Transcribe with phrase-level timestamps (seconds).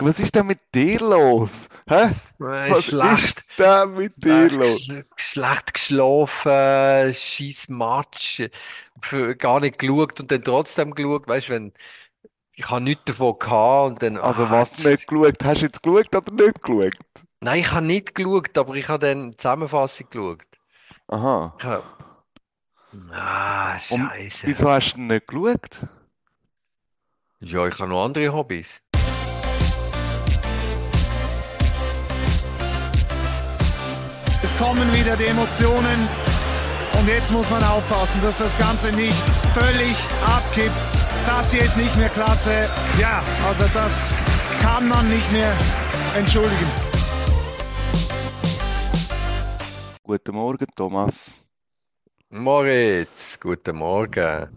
[0.00, 1.68] Was ist denn mit dir los?
[1.88, 2.10] Hä?
[2.40, 4.82] Äh, Was schlecht, ist denn mit dir äh, los?
[4.86, 8.42] sch- schlecht geschlafen, scheiß Match,
[9.02, 11.72] für, gar nicht geschaut und dann trotzdem geschaut, weißt du, wenn,
[12.56, 15.42] ich habe nichts davon gehabt und dann, Also ah, was du nicht geschaut?
[15.44, 16.94] Hast du jetzt geschaut oder nicht geschaut?
[17.40, 20.46] nein, ich habe nicht geschaut, aber ich habe dann die Zusammenfassung geschaut.
[21.08, 21.52] Aha.
[21.58, 21.84] Habe,
[23.12, 24.46] ah, Und Scheiße.
[24.46, 25.80] wieso hast du denn nicht geschaut?
[27.40, 28.80] Ja, ich habe noch andere Hobbys.
[34.48, 36.08] Es kommen wieder die Emotionen.
[36.98, 40.86] Und jetzt muss man aufpassen, dass das Ganze nicht völlig abkippt.
[41.26, 42.70] Das hier ist nicht mehr klasse.
[42.98, 44.24] Ja, also das
[44.62, 45.52] kann man nicht mehr
[46.16, 46.70] entschuldigen.
[50.02, 51.46] Guten Morgen, Thomas.
[52.30, 54.48] Moritz, guten Morgen.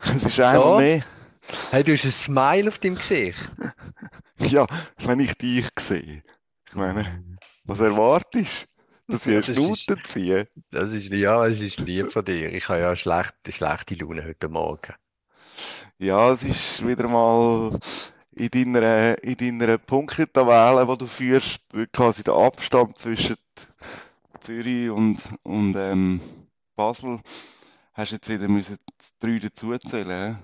[0.00, 0.76] Es ist einmal So?
[0.76, 1.04] mehr.
[1.70, 3.38] Hey, du hast ein Smile auf deinem Gesicht.
[4.40, 4.66] Ja,
[4.98, 6.22] wenn ich dich sehe.
[6.68, 7.24] Ich meine,
[7.64, 8.77] was erwartest du?
[9.08, 10.48] Eine Das ist- Schnute ziehe?
[10.70, 12.52] Das ist, ja, es ist lieb von dir.
[12.52, 14.94] Ich habe ja schlechte, schlechte Laune heute Morgen.
[15.98, 17.78] Ja, es ist wieder mal
[18.32, 21.60] in deiner, in deiner Punktetabelle, wo du führst,
[21.92, 23.36] quasi der Abstand zwischen
[24.40, 26.20] Zürich und, und ähm,
[26.76, 27.20] Basel,
[27.94, 28.78] hast jetzt wieder müssen
[29.20, 30.36] drei dazuzählen.
[30.36, 30.38] hä?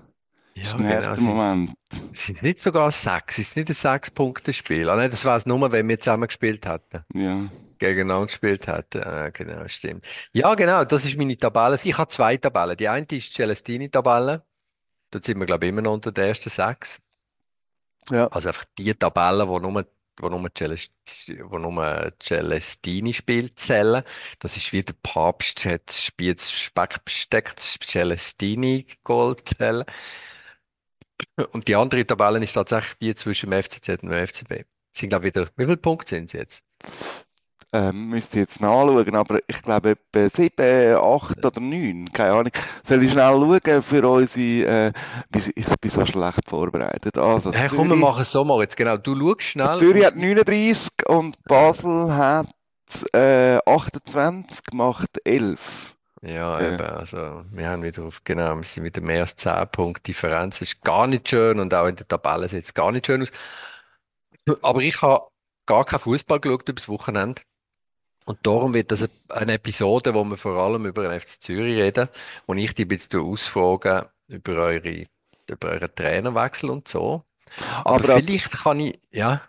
[0.57, 1.13] Das ist Ja, ein genau.
[1.15, 1.77] ist, Moment.
[2.15, 3.39] Es ist nicht sogar sechs.
[3.39, 4.89] Es ist nicht ein Sechs-Punkte-Spiel.
[4.89, 7.05] Ah, nein, das war es nur, wenn wir zusammen gespielt hätten.
[7.13, 7.51] Ja.
[7.79, 9.03] Gegeneinander gespielt hätten.
[9.03, 10.07] Ah, genau, stimmt.
[10.33, 11.79] Ja, genau, das ist meine Tabelle.
[11.83, 12.77] Ich habe zwei Tabellen.
[12.77, 14.45] Die eine ist die Celestini-Tabelle.
[15.11, 17.03] Dort sind wir, glaube ich, immer noch unter den ersten sechs.
[18.11, 18.29] Ja.
[18.29, 19.85] Also einfach die Tabelle, wo nur,
[20.21, 20.93] wo nur, Celest,
[21.43, 24.05] wo nur Celestini spielt, zählen.
[24.39, 29.85] Das ist wie der Papst hat spielt Speckbesteck Celestini Gold zählen.
[31.53, 34.65] Und die andere Tabelle ist tatsächlich die zwischen dem FCZ und dem FCB.
[34.97, 36.65] Sind, glaube wieder, wie viele Punkte sind es jetzt?
[37.73, 42.53] Ähm, müsste ich jetzt nachschauen, aber ich glaube etwa 7, 8 oder 9, keine Ahnung.
[42.85, 44.93] Soll ich schnell schauen für unsere, äh,
[45.35, 47.19] ich bin so schlecht vorbereitet.
[47.19, 48.77] Also, Hey, komm, wir Zürich, machen es so, Moritz.
[48.77, 49.77] Genau, du schaust schnell.
[49.79, 52.47] Zürich hat und- 39 und Basel hat
[53.13, 55.94] äh, 28, macht 11.
[56.27, 56.73] Ja, Ja.
[56.73, 60.61] eben, also wir haben wieder auf, genau, wir sind wieder mehr als 10 Punkte Differenz.
[60.63, 63.31] Ist gar nicht schön und auch in der Tabelle sieht es gar nicht schön aus.
[64.63, 65.27] Aber ich habe
[65.67, 67.43] gar keinen Fußball geschaut übers Wochenende.
[68.27, 72.09] Und darum wird das eine Episode, wo wir vor allem über den FC Zürich reden,
[72.47, 75.07] wo ich dich ein bisschen ausfrage über eure,
[75.51, 77.23] über euren Trainerwechsel und so.
[77.85, 79.43] Aber Aber ab- vielleicht kann ich, ja,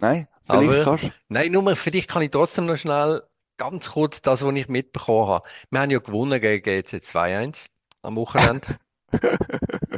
[0.00, 3.22] Nein, vielleicht Aber- kannst nein, nur vielleicht kann ich trotzdem noch schnell
[3.58, 5.48] ganz kurz das, was ich mitbekommen habe.
[5.70, 7.68] Wir haben ja gewonnen gegen GC 2-1
[8.02, 8.78] am Wochenende.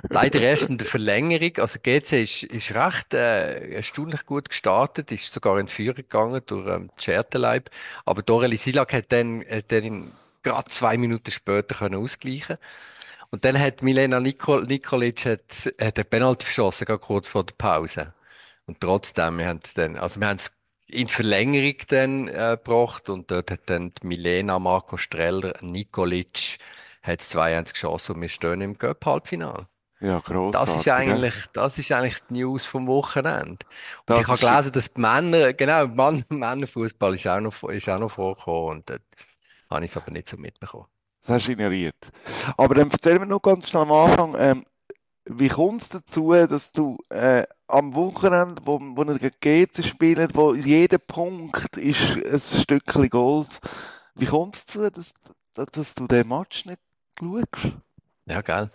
[0.09, 1.59] Leider erst in der Verlängerung.
[1.59, 6.67] Also GC ist, ist recht äh, erstaunlich gut gestartet, ist sogar in Führung gegangen durch
[6.69, 7.71] ähm, Tscherteleib.
[8.05, 12.57] Aber Doreli Silak hat dann, hat dann in- gerade zwei Minuten später können ausgleichen.
[13.31, 17.55] Und dann hat Milena Nikol Nikolic hat, hat einen Penalty verschossen, gerade kurz vor der
[17.55, 18.15] Pause.
[18.67, 20.53] Und trotzdem, wir haben es dann, also wir haben es
[20.93, 26.59] in Verlängerung dann äh, gebracht und dort hat dann die Milena, Marco Streller, Nikolic
[27.03, 29.67] hat es 2-1 geschossen und wir stehen im Cup-Halbfinale.
[30.01, 30.77] Ja, Das grossartig.
[30.77, 30.95] ist ja.
[30.97, 33.51] eigentlich, das ist eigentlich die News vom Wochenende.
[33.51, 33.67] Und
[34.07, 37.89] Das ich habe ist- gelesen, dass die Männer, genau, Mann, Männerfußball ist auch noch, ist
[37.89, 39.03] auch noch vorgekommen und dort
[39.71, 40.87] habe ich es aber nicht so mitbekommen.
[41.23, 42.11] Das hast du ignoriert.
[42.57, 44.65] Aber dann erzähl mir noch ganz schnell am Anfang, ähm,
[45.27, 50.37] wie kommt es dazu, dass du äh, am Wochenende, wo, wo ihr gegen GC spielt,
[50.37, 53.61] wo jeder Punkt ist ein Stückchen Gold,
[54.15, 55.15] wie kommt es dazu, dass,
[55.55, 56.81] dass, du den Match nicht
[57.19, 57.75] schaust?
[58.27, 58.71] Ja, gell.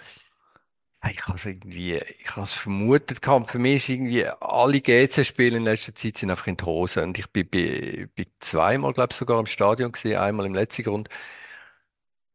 [1.07, 3.51] Ich habe es irgendwie, ich habe es vermutet gehabt.
[3.51, 7.03] Für mich ist irgendwie alle GC-Spiele in letzter Zeit sind einfach in die Hose.
[7.03, 10.83] Und ich bin, bin, bin zweimal, glaube ich, sogar im Stadion gewesen, einmal im letzten
[10.83, 11.09] Grund.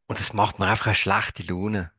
[0.07, 1.91] Und es macht mir einfach eine schlechte Laune.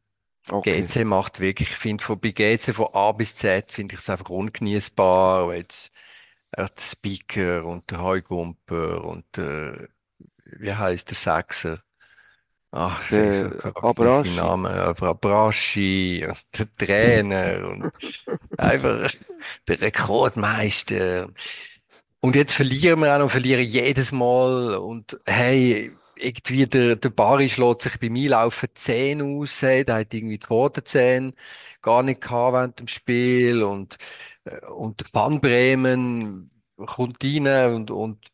[0.50, 0.82] Okay.
[0.84, 4.10] GC macht wirklich, ich finde, von, bei GC von A bis Z finde ich es
[4.10, 5.46] einfach ungenießbar.
[5.48, 5.92] Und Jetzt,
[6.52, 9.88] äh, der Speaker und der Heugumper und äh,
[10.46, 11.84] wie heißt der Sechser?
[12.72, 14.40] Ach, Der so, Abraschi.
[14.40, 17.92] aber Abraschi und der Trainer und
[18.58, 19.12] einfach
[19.68, 21.30] der Rekordmeister.
[22.22, 27.50] Und jetzt verlieren wir auch noch, verlieren jedes Mal und hey, irgendwie der, der Bari
[27.50, 31.34] schlägt sich beim Einlaufen die Zähne aus, hey, der hat irgendwie die Vorderzähne
[31.82, 33.98] gar nicht gehabt während dem Spiel und,
[34.46, 38.32] äh, und der Van Bremen kommt rein und, und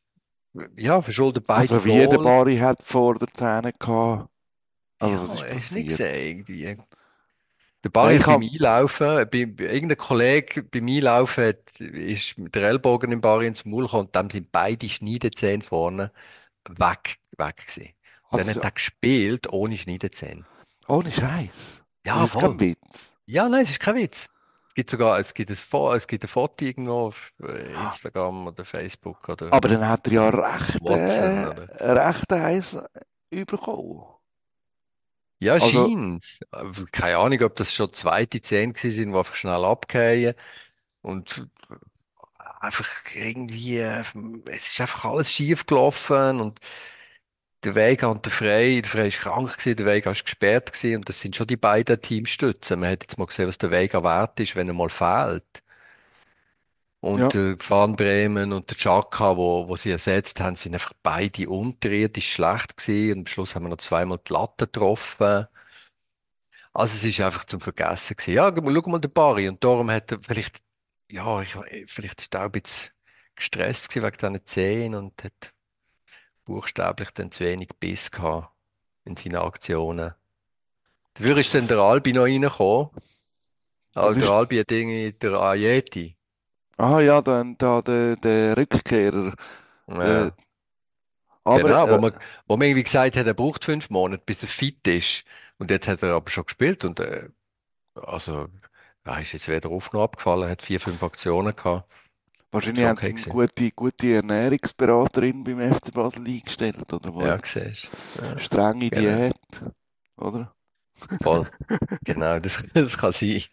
[0.77, 2.19] ja, verschuldet beide Also wie der Goal.
[2.19, 4.31] Bari hat vor der Zähne gehabt.
[4.99, 5.89] Also Ja, was ist du nicht passiert?
[5.89, 6.77] gesehen, irgendwie.
[7.83, 12.53] Der Barry ich beim hab- Einlaufen, bei, bei irgendein Kollege beim Einlaufen hat, ist mit
[12.55, 16.11] der Ellbogen im Barry ins Maul gekommen und dann sind beide Schneidezähne vorne
[16.69, 17.93] weg, weg gewesen.
[18.29, 20.45] Und dann hat er gespielt ohne Schneidezähne.
[20.87, 21.81] ohne Scheiß.
[22.05, 22.59] Ja, das ist kein voll.
[22.59, 23.11] Witz.
[23.25, 24.29] Ja, nein, es ist kein Witz.
[24.69, 28.47] Es gibt sogar, es gibt ein, Fo- es gibt ein Foto irgendwo auf äh, Instagram
[28.47, 32.77] oder Facebook oder Aber dann hat er ja recht, WhatsApp, äh, recht eins
[33.29, 34.03] bekommen.
[35.39, 36.39] Ja, Also- scheint's.
[36.51, 40.35] Aber Keine Ahnung, ob das schon zweite Zähne gewesen sind, die einfach schnell abgehen.
[41.01, 41.47] Und
[42.59, 44.03] einfach irgendwie, äh,
[44.47, 46.59] es ist einfach alles schief gelaufen und
[47.63, 50.97] der Vega und der Frey, der Frey ist krank gewesen, der Vega ist gesperrt gewesen
[50.97, 52.79] und das sind schon die beiden Teamstützen.
[52.79, 55.63] Man hat jetzt mal gesehen, was der Vega wert ist, wenn er mal fehlt.
[56.99, 57.27] Und Ja.
[57.29, 62.33] der Van Bremen und der Xhaka, wo, wo sie ersetzt haben, sind einfach beide unterirdisch
[62.33, 65.47] schlecht gewesen und am Schluss haben wir noch zweimal die Latte getroffen.
[66.73, 68.33] Also es ist einfach zum Vergessen gewesen.
[68.35, 70.61] Ja, schau mal, schau mal den Barry und darum hat er vielleicht,
[71.09, 71.55] ja, ich,
[71.87, 72.91] vielleicht ist er auch ein bisschen
[73.35, 75.53] gestresst gewesen wegen diesen Zehen und hat
[76.45, 78.49] buchstäblich dann zu wenig Biss gehabt
[79.05, 80.13] in seinen Aktionen.
[81.13, 82.89] Dafür ist dann der Albi noch reingekommen.
[83.93, 86.15] Also Das der ist- Albi hat irgendwie der Ajeti.
[86.77, 89.33] Ah ja, dann da der, der Rückkehrer.
[89.87, 90.27] Ja.
[90.27, 90.31] Äh,
[91.43, 94.43] aber Genau, wo äh, man, wo man irgendwie gesagt hat, er braucht fünf Monate, bis
[94.43, 95.23] er fit ist.
[95.57, 97.29] Und jetzt hat er aber schon gespielt und äh,
[97.95, 98.47] also
[99.07, 101.89] er ist jetzt weder auf noch abgefallen, hat vier, fünf Aktionen gehabt.
[102.51, 107.13] wahrscheinlich haben sie eine gute, gute Ernährungsberaterin beim FC Basel eingestellt, oder?
[107.13, 108.21] Wo Ja, siehst du.
[108.21, 108.91] Ja, strenge Genau.
[108.91, 109.33] Diät,
[110.17, 110.53] oder?
[111.21, 111.47] voll.
[112.05, 113.43] Genau, das, das kann sein.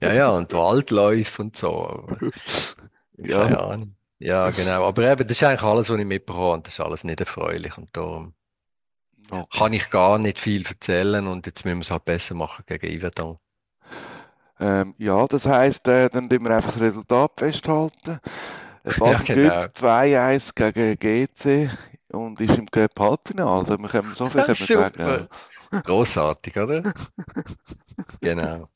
[0.00, 1.86] Ja, ja, und Waldläufe und so.
[1.88, 2.18] aber
[3.18, 3.46] Ja.
[3.46, 3.96] Keine Ahnung.
[4.18, 4.84] Ja, genau.
[4.86, 7.76] Aber eben, das ist eigentlich alles, was ich mitbekomme und das ist alles nicht erfreulich
[7.78, 8.34] und darum
[9.30, 9.46] Okay.
[9.58, 12.98] kann ich gar nicht viel erzählen und jetzt müssen wir es halt besser machen gegen
[12.98, 13.38] Yverdon.
[14.60, 18.20] Ähm, ja, das heisst, äh, dann tun wir einfach das Resultat festhalten.
[18.86, 19.24] Äh, Ja, genau.
[19.24, 21.70] gewinnt 2-1 gegen GC
[22.12, 23.50] und ist im Cup Halbfinale.
[23.50, 25.02] Also wir können so viel können sagen.
[25.02, 25.28] Super.
[25.84, 26.92] Großartig, oder?
[28.20, 28.68] Genau.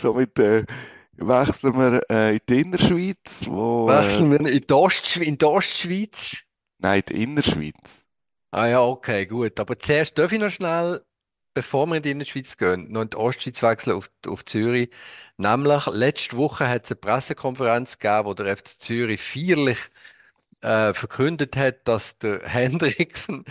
[0.00, 0.64] Somit äh,
[1.16, 5.44] wechseln wir äh, in die Innerschweiz, wo, äh, Wechseln wir in die Ostschweiz, in die
[5.44, 6.44] Ostschweiz?
[6.78, 8.04] nein, die Innerschweiz.
[8.50, 9.58] Ah ja, okay, gut.
[9.60, 11.04] Aber zuerst darf ich noch schnell,
[11.54, 14.90] bevor wir in die Innerschweiz gehen, noch in die Ostschweiz wechseln auf, auf Zürich.
[15.36, 19.78] Nämlich, letzte Woche hat es eine Pressekonferenz gegeben, wo der FC Zürich feierlich
[20.60, 23.44] äh, verkündet hat, dass der Hendrickson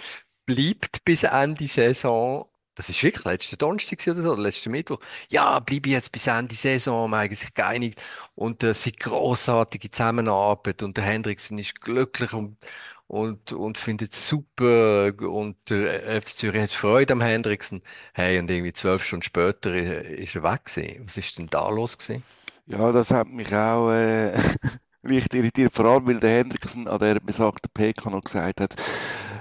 [0.46, 2.50] bleibt bis Ende Saison.
[2.76, 5.00] Das ist wirklich letzte Donnerstag oder so, oder letzten Mittwoch.
[5.30, 8.02] Ja, bleibe jetzt bis Ende Saison, haben sich geeinigt.
[8.36, 12.58] Und äh, es ist großartige Zusammenarbeit und der Hendrickson ist glücklich und
[13.08, 17.82] und, und findet es super und der FC Zürich hat Freude am Hendrickson.
[18.14, 21.06] Hey, und irgendwie zwölf Stunden später ist er weg gewesen.
[21.06, 22.26] Was ist denn da los gewesen?
[22.66, 24.34] Ja, das hat mich auch äh,
[25.02, 28.76] leicht irritiert, vor allem weil der Hendrickson an der besagten PK noch gesagt hat,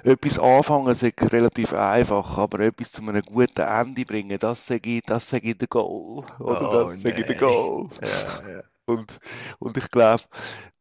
[0.04, 5.28] etwas anfangen sei relativ einfach, aber etwas zu einem guten Ende bringen, das sei, das
[5.30, 6.24] sei der Goal.
[6.38, 7.36] Oder Oh, das sei der nein.
[7.36, 7.88] Goal.
[8.00, 8.62] Ja, ja.
[8.86, 9.18] Und,
[9.58, 10.22] und ich glaube,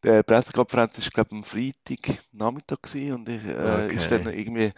[0.03, 4.73] die Pressekonferenz ist glaube am Freitag Nachmittag gewesen und ich, äh, ist dann irgendwie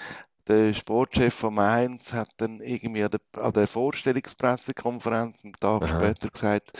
[0.48, 5.90] der Sportchef von Mainz hat dann irgendwie an der, an der Vorstellungspressekonferenz einen Tag Aha.
[5.90, 6.72] später gesagt,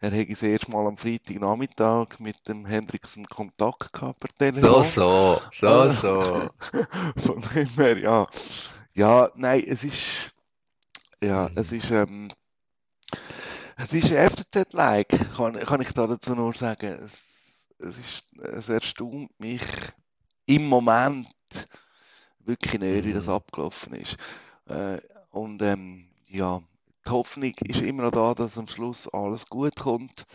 [0.00, 4.82] er hätte das erste Mal am Freitagnachmittag mit dem Hendrickson Kontakt gehabt per So, Telefon.
[4.82, 5.88] so, so, Ah.
[5.88, 6.50] so.
[7.16, 8.26] Von dem her, ja.
[8.94, 10.34] Ja, nein, es ist,
[11.22, 11.56] ja, Mhm.
[11.56, 12.30] es ist, ähm,
[13.76, 16.98] es ist FCZ-like, kann, kann ich da dazu nur sagen.
[17.04, 19.62] Es, es ist, es erstaunt mich
[20.46, 21.28] im Moment
[22.40, 23.30] wirklich nicht, wie das Mhm.
[23.30, 24.16] abgelaufen ist.
[24.66, 24.98] Äh,
[25.30, 26.62] und ähm, ja,
[27.06, 30.26] die Hoffnung ist immer noch da, dass am Schluss alles gut kommt.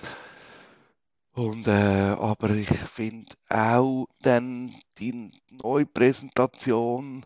[1.33, 1.71] Und, äh,
[2.17, 7.25] aber ich finde auch dann die neue Präsentation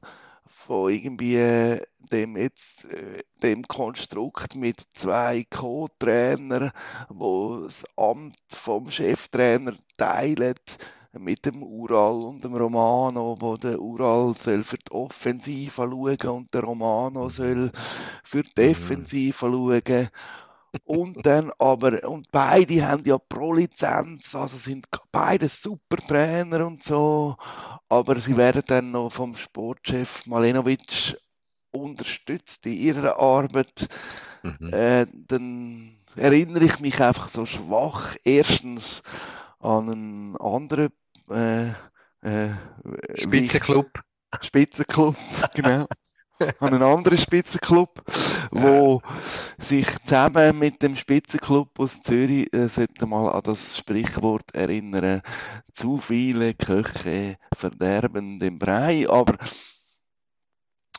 [0.66, 1.80] von irgendwie
[2.12, 6.72] dem jetzt, äh, dem Konstrukt mit zwei Co-Trainern,
[7.10, 10.56] wo das Amt vom Cheftrainer teilen,
[11.14, 16.54] mit dem Ural und dem Romano, wo der Ural soll für die Offensive schauen und
[16.54, 17.72] der Romano soll
[18.24, 20.10] für die Defensive schauen.
[20.84, 27.38] Und dann aber, und beide haben ja Pro-Lizenz, also sind beide super Trainer und so,
[27.90, 31.18] aber sie werden dann noch vom Sportchef Malenovic
[31.72, 33.88] unterstützt in ihrer Arbeit.
[34.44, 34.74] Mhm.
[34.74, 39.04] Äh, dann erinnere ich mich einfach so schwach erstens
[39.60, 40.90] an einen anderen
[41.30, 41.70] äh,
[42.22, 42.50] äh,
[43.16, 43.92] Spitzenclub.
[44.42, 45.16] Spitzenclub,
[45.54, 45.88] genau.
[46.40, 48.04] An einen anderen Spitzenclub,
[48.52, 49.02] wo
[49.58, 55.22] sich zusammen mit dem Spitzenclub aus Zürich äh, sollte mal an das Sprichwort erinnern.
[55.72, 59.38] Zu viele Köche verderben den Brei, aber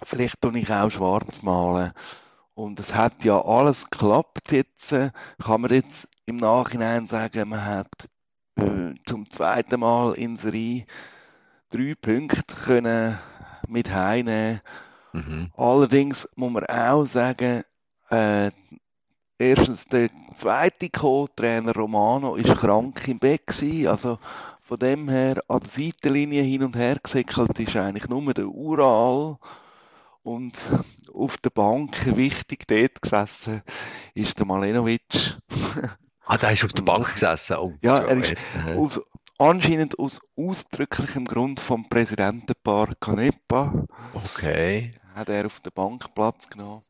[0.03, 1.93] vielleicht tue ich auch schwarz malen.
[2.55, 4.93] Und es hat ja alles geklappt jetzt.
[4.93, 5.11] Äh,
[5.43, 8.09] kann man jetzt im Nachhinein sagen, man hat
[8.57, 10.87] äh, zum zweiten Mal in Serie
[11.71, 13.19] drei Punkte können
[13.69, 14.61] mit heimnehmen.
[15.17, 15.51] Mhm.
[15.57, 17.65] Allerdings muss man auch sagen,
[18.11, 18.51] äh,
[19.39, 24.19] erstens der zweite Co-Trainer Romano ist krank im Bett gewesen, also
[24.61, 29.39] von dem her an der Seitenlinie hin und her gesäckelt ist eigentlich nur der Ural
[30.23, 30.59] und
[31.15, 33.63] auf der Bank wichtig dort gesessen
[34.15, 35.39] ist der Malenovic.
[36.29, 37.57] Ah, der ist auf der Bank gesessen.
[37.57, 38.35] Oh, Ja, er ist
[38.77, 39.01] aus,
[39.39, 44.91] anscheinend aus ausdrücklichem Grund vom Präsidentenpaar Canepa Okay.
[45.17, 46.83] Hat er auf der Bank Platz genommen.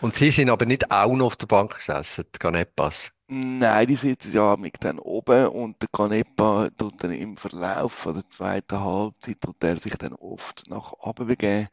[0.00, 3.12] Und Sie sind aber nicht auch noch auf der Bank gesessen, die Canepas.
[3.28, 8.14] Nein, die sitzen ja mit dann oben und der Canepa tut dann im Verlauf von
[8.14, 11.68] der zweiten Halbzeit tut er sich dann oft nach oben begeben,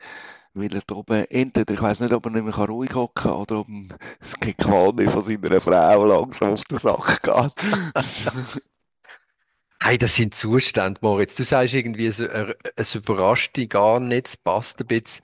[0.54, 3.34] weil er da oben entweder, ich weiß nicht, ob er nicht mehr ruhig hocken kann
[3.34, 3.90] oder ob ihm
[4.20, 7.54] das Gequalme von seiner Frau langsam auf den Sack geht.
[9.84, 11.36] Hey, das sind Zustände, Moritz.
[11.36, 15.24] Du sagst irgendwie, es, er- es überrascht dich gar nicht, es passt ein bisschen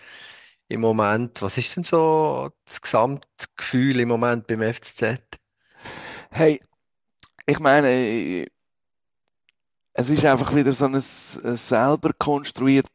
[0.69, 1.41] im Moment.
[1.41, 5.21] Was ist denn so das Gesamtgefühl im Moment beim FCZ?
[6.31, 6.59] Hey,
[7.47, 8.47] ich meine,
[9.93, 12.89] es ist einfach wieder so eine selber konstruierte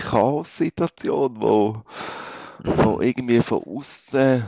[0.00, 1.82] Chaos-Situation, wo,
[2.64, 4.44] wo irgendwie von außen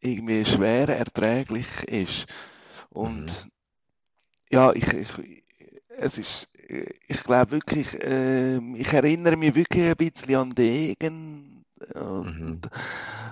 [0.00, 2.26] irgendwie schwer erträglich ist.
[2.90, 3.50] Und Mhm.
[4.50, 5.44] ja, ich, ich,
[5.88, 6.48] es ist,
[7.08, 11.51] ich glaube wirklich, ähm, ich erinnere mich wirklich ein bisschen an Degen, äh,
[12.22, 12.62] Mhm.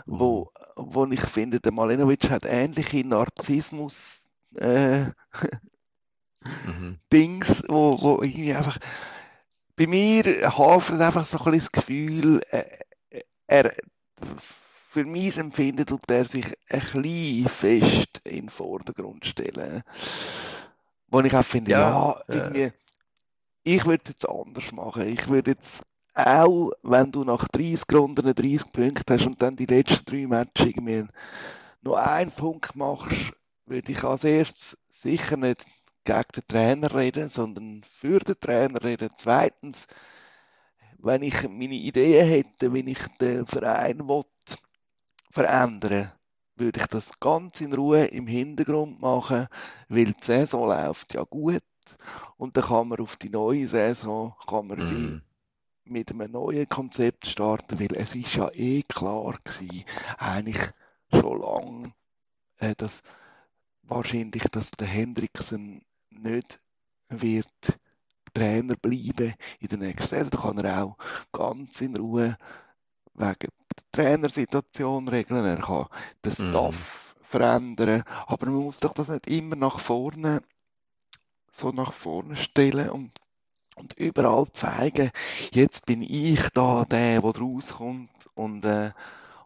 [0.06, 4.22] wo, wo ich finde, der Malenovic hat ähnliche Narzissmus,
[4.56, 5.06] äh,
[6.64, 6.98] Mhm.
[7.12, 8.78] Dings, wo, wo irgendwie einfach
[9.76, 10.24] bei mir
[10.56, 12.64] haftet einfach so ein bisschen das Gefühl, äh,
[13.46, 13.72] er,
[14.90, 19.82] für mein Empfinden tut er sich ein bisschen fest in den Vordergrund stellen.
[21.08, 22.30] Wo ich auch finde, Ja, ja, äh.
[22.30, 22.72] irgendwie,
[23.64, 25.08] ich würde es jetzt anders machen.
[25.08, 25.82] Ich würde jetzt
[26.14, 30.66] auch, wenn du nach 30 Runden 30 Punkte hast und dann die letzten drei Matches
[30.66, 31.06] irgendwie
[31.82, 33.32] noch einen Punkt machst,
[33.66, 35.64] würde ich als erstes sicher nicht
[36.04, 39.10] gegen den Trainer reden, sondern für den Trainer reden.
[39.16, 39.86] Zweitens,
[40.98, 44.22] wenn ich meine Ideen hätte, wie ich den Verein will,
[45.30, 46.12] verändern
[46.56, 49.48] würde ich das ganz in Ruhe im Hintergrund machen,
[49.88, 51.62] weil die Saison läuft ja gut
[52.36, 55.22] und dann kann man auf die neue Saison kann man Mhm.
[55.90, 59.84] Mit einem neuen Konzept starten, weil es ist ja eh klar gewesen,
[60.18, 60.58] eigentlich
[61.12, 61.94] schon lange,
[62.58, 63.02] äh, dass
[63.82, 66.60] wahrscheinlich, dass der Hendrickson nicht
[67.08, 67.78] wird
[68.34, 70.30] Trainer bleiben in der nächsten Saison.
[70.30, 70.96] Da kann er auch
[71.32, 72.38] ganz in Ruhe
[73.14, 75.44] wegen der Trainersituation regeln.
[75.44, 75.86] Er kann
[76.24, 76.50] den Mhm.
[76.50, 80.42] Staff verändern, aber man muss doch das nicht immer nach vorne
[81.52, 83.19] so nach vorne stellen und
[83.80, 85.10] und überall zeigen,
[85.52, 88.92] jetzt bin ich da der, der rauskommt und äh,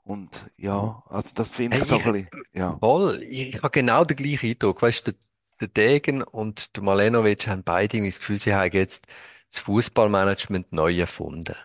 [0.05, 2.81] und ja, also das finde ich so ich- ein bisschen, ja.
[2.81, 4.83] Voll, ich, ich habe genau den gleichen Eindruck.
[4.83, 5.21] Weißt du, der,
[5.61, 9.07] der Degen und der Malenovic haben beide irgendwie das Gefühl, sie haben jetzt
[9.51, 11.57] das Fußballmanagement neu erfunden.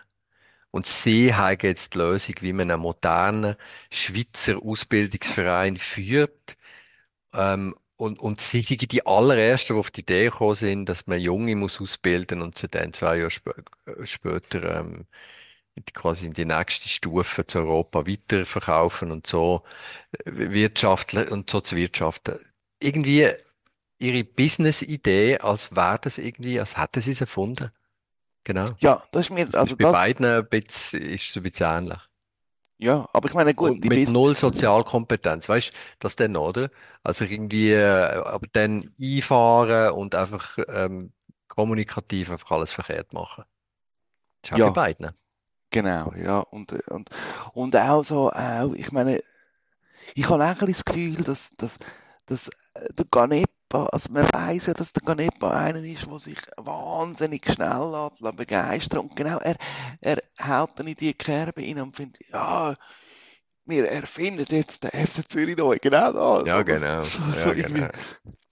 [0.72, 3.56] Und sie haben jetzt die Lösung, wie man einen modernen
[3.90, 6.56] Schweizer Ausbildungsverein führt.
[7.34, 11.20] Ähm, und, und sie sind die allerersten, die auf die Idee gekommen sind, dass man
[11.20, 13.52] Junge muss ausbilden und sie dann zwei Jahre spä
[13.86, 15.06] äh, später ähm,
[15.94, 19.62] quasi in die nächste Stufe zu Europa weiterverkaufen und so
[20.12, 22.38] äh, wirtschaftlich und so zu wirtschaften.
[22.80, 23.28] Irgendwie
[23.98, 27.70] ihre Business-Idee, als wäre das irgendwie, als hätten sie es erfunden.
[28.44, 28.64] Genau.
[28.80, 31.42] Ja, das ist mir, Das also ist bei das, beiden ein bisschen, ist es ein
[31.42, 31.98] bisschen ähnlich.
[32.80, 36.70] Ja, aber ich meine, gut, Und mit null Sozialkompetenz, weißt du, das dann, oder?
[37.02, 37.84] Also irgendwie, äh,
[38.24, 41.12] aber dann einfahren und einfach ähm,
[41.48, 43.44] kommunikativ einfach alles verkehrt machen.
[44.42, 44.64] Das ist Ja.
[44.64, 45.10] bei beiden.
[45.72, 47.10] Genau, ja, und, und,
[47.54, 49.22] und auch so, auch, ich meine,
[50.14, 51.78] ich habe auch ein bisschen das Gefühl, dass, dass,
[52.26, 56.38] dass äh, der Ganepa, also man weiß ja, dass der Ganepa einer ist, der sich
[56.56, 59.56] wahnsinnig schnell lässt, lässt begeistern und genau, er,
[60.00, 62.74] er haut dann in die Kerbe rein und findet, ja,
[63.64, 66.12] wir erfinden jetzt den FC Zürich neu, genau
[66.44, 66.48] das.
[66.48, 67.04] Ja, genau.
[67.04, 67.88] So, Ja, so irgendwie, genau.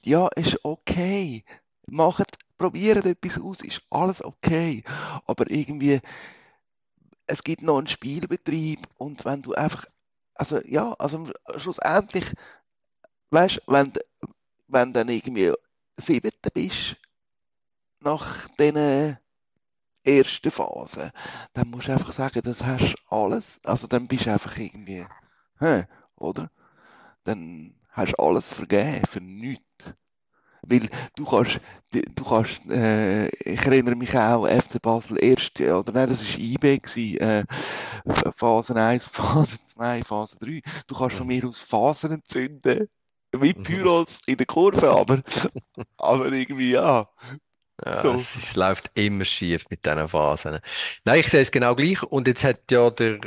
[0.02, 1.44] ja, ist okay.
[1.86, 4.84] Macht, probiert etwas aus, ist alles okay.
[5.26, 6.00] Aber irgendwie,
[7.26, 9.84] es gibt noch einen Spielbetrieb und wenn du einfach,
[10.34, 12.32] also ja, also schlussendlich,
[13.30, 13.92] weißt du, wenn,
[14.68, 15.52] wenn dann irgendwie
[15.96, 16.96] siebter bist,
[18.00, 19.18] nach diesen
[20.04, 21.12] ersten Phase,
[21.52, 25.06] dann musst du einfach sagen, das hast alles, also dann bist du einfach irgendwie,
[25.60, 25.84] hä,
[26.16, 26.50] oder?
[27.24, 29.94] Dann hast du alles vergeben für nichts.
[30.62, 31.60] Weil du kannst,
[31.92, 36.78] du kannst äh, ich erinnere mich auch, FC Basel erste, oder nein, das war IB,
[36.78, 37.44] gewesen, äh,
[38.36, 40.62] Phase 1, Phase 2, Phase 3.
[40.86, 42.88] Du kannst von mir aus Phasen entzünden,
[43.32, 43.62] wie mhm.
[43.62, 45.22] Pyros in der Kurve, aber,
[45.96, 47.08] aber irgendwie ja.
[47.84, 48.12] Ja, so.
[48.12, 50.58] es, es, läuft immer schief mit diesen Phasen.
[51.04, 52.02] Nein, ich sehe es genau gleich.
[52.02, 53.20] Und jetzt hat ja der,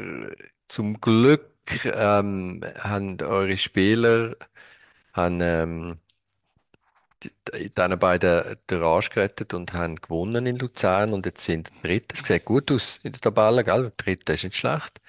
[0.68, 1.50] zum Glück
[1.86, 4.36] ähm, haben eure Spieler
[5.14, 6.00] haben, ähm,
[7.24, 12.14] die beiden den Arsch gerettet und haben gewonnen in Luzern und jetzt sind Dritte.
[12.14, 13.92] Es sieht gut aus in der Tabelle, gell?
[13.98, 15.00] Dritte ist nicht schlecht.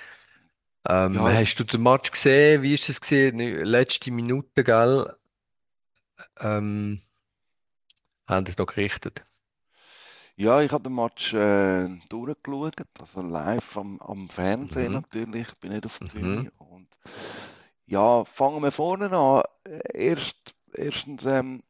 [0.88, 1.32] Ähm, ja.
[1.32, 2.62] Hast du den Match gesehen?
[2.62, 3.38] Wie ist es gesehen?
[3.38, 5.14] Letzte Minute, gell?
[6.40, 7.02] Ähm,
[8.26, 9.24] haben das noch gerichtet?
[10.36, 14.92] Ja, ich habe den Match äh, durchgeschaut, also live am, am Fernsehen mhm.
[14.94, 16.24] natürlich, ich bin nicht auf der Zürich.
[16.24, 16.50] Mhm.
[16.58, 16.88] Und
[17.86, 19.42] ja, fangen wir vorne an.
[19.92, 21.62] Erst, erstens ähm,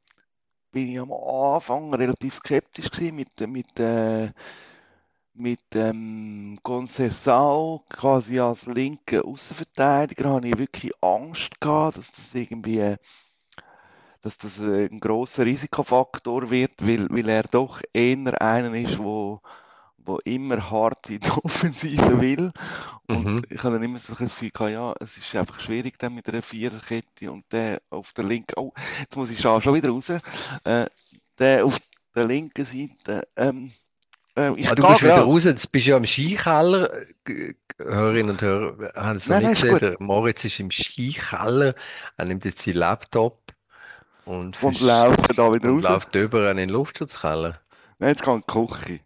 [0.70, 4.30] bin ich am Anfang relativ skeptisch gewesen mit, mit, äh,
[5.34, 12.96] mit ähm, Conceição quasi als linker Außenverteidiger habe ich wirklich Angst gehabt, dass das irgendwie
[14.20, 19.40] dass das ein großer Risikofaktor wird, weil, weil er doch eher einer ist, wo
[20.04, 22.52] wo immer hart in die Offensive will.
[23.06, 23.42] Und mhm.
[23.48, 26.42] ich habe dann immer so ein Gefühl ja, es ist einfach schwierig dann mit einer
[26.42, 30.86] Viererkette und der auf der linken, oh, jetzt muss ich schon, wieder raus, äh,
[31.38, 31.78] der auf
[32.14, 33.72] der linken Seite, ähm,
[34.36, 35.22] äh, ich ah, du bist wieder ja.
[35.22, 36.90] raus, jetzt bist du ja im Skikeller.
[37.78, 39.96] Hörerinnen und Hörer haben es noch nein, nicht nein, gesehen.
[39.98, 41.74] Moritz ist im Skikeller.
[42.16, 43.52] Er nimmt jetzt seinen Laptop
[44.24, 45.90] und, und läuft da wieder und raus.
[45.90, 47.60] läuft über in den Luftschutzkeller.
[47.98, 49.00] Nein, jetzt kann die Küche.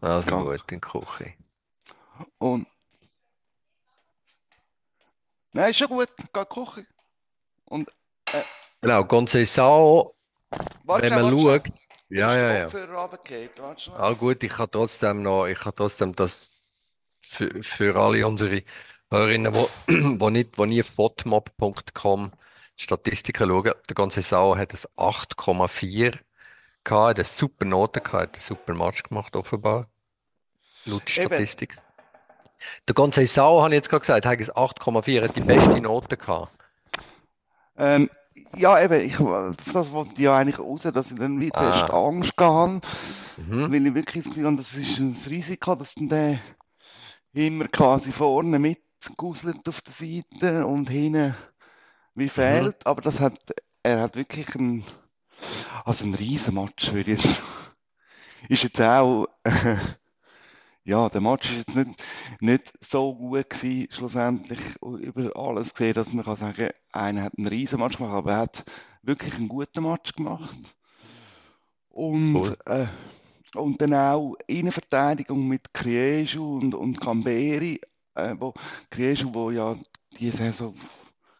[0.00, 0.44] Also Gang.
[0.44, 1.34] gut, in die Küche.
[2.38, 2.66] Und.
[5.52, 6.86] Nein, ist schon gut, geht kochen.
[7.64, 7.90] Und.
[8.32, 8.42] Äh,
[8.80, 10.12] genau, Conceição,
[10.84, 11.68] wenn man schaut.
[12.12, 12.68] Ja, ja, ja.
[13.96, 16.50] Ah, gut, ich kann trotzdem noch, ich kann trotzdem das
[17.22, 18.62] für, für alle unsere
[19.10, 22.32] Hörerinnen, die, die nicht, die nie auf botmob.com
[22.76, 26.18] Statistiken schauen, der ganze Sau hat es 8,4
[26.84, 29.88] gehabt, hat eine super Note gehabt, hat einen super Match gemacht, offenbar.
[30.84, 31.72] Laut Statistik.
[31.72, 31.82] Eben.
[32.88, 36.18] Der ganze Sau, habe ich jetzt gerade gesagt, hat es 8,4, hat die beste Note
[36.18, 36.52] gehabt.
[37.78, 38.10] Ähm,
[38.56, 39.16] ja, eben, ich,
[39.72, 41.68] das wollte ich ja eigentlich raus, dass ich dann wieder ah.
[41.68, 42.80] erst Angst habe,
[43.36, 43.72] mhm.
[43.72, 46.40] weil ich wirklich das Gefühl habe, das ist ein Risiko, dass dann der
[47.32, 51.34] immer quasi vorne mitguselt auf der Seite und hinten
[52.14, 52.28] wie mhm.
[52.28, 52.90] fehlt, mhm.
[52.90, 53.38] aber das hat,
[53.82, 54.84] er hat wirklich ein,
[55.84, 57.42] also ein Riesenmatch, würde ich jetzt,
[58.48, 59.28] ist jetzt auch,
[60.84, 62.02] ja, der Match ist jetzt nicht,
[62.40, 67.46] nicht so gut gewesen, schlussendlich über alles gesehen, dass man kann sagen, einer hat einen
[67.46, 68.64] riesen Match gemacht, aber er hat
[69.02, 70.74] wirklich einen guten Match gemacht.
[71.88, 72.56] Und, cool.
[72.66, 72.86] äh,
[73.54, 77.80] und dann auch Innenverteidigung mit Krieju und, und Camberi,
[78.14, 78.54] äh, wo
[78.90, 79.76] Krieju, wo ja
[80.18, 80.74] die Saison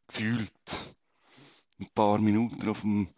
[0.07, 0.53] gefühlt
[1.81, 3.09] ein paar Minuten auf dem,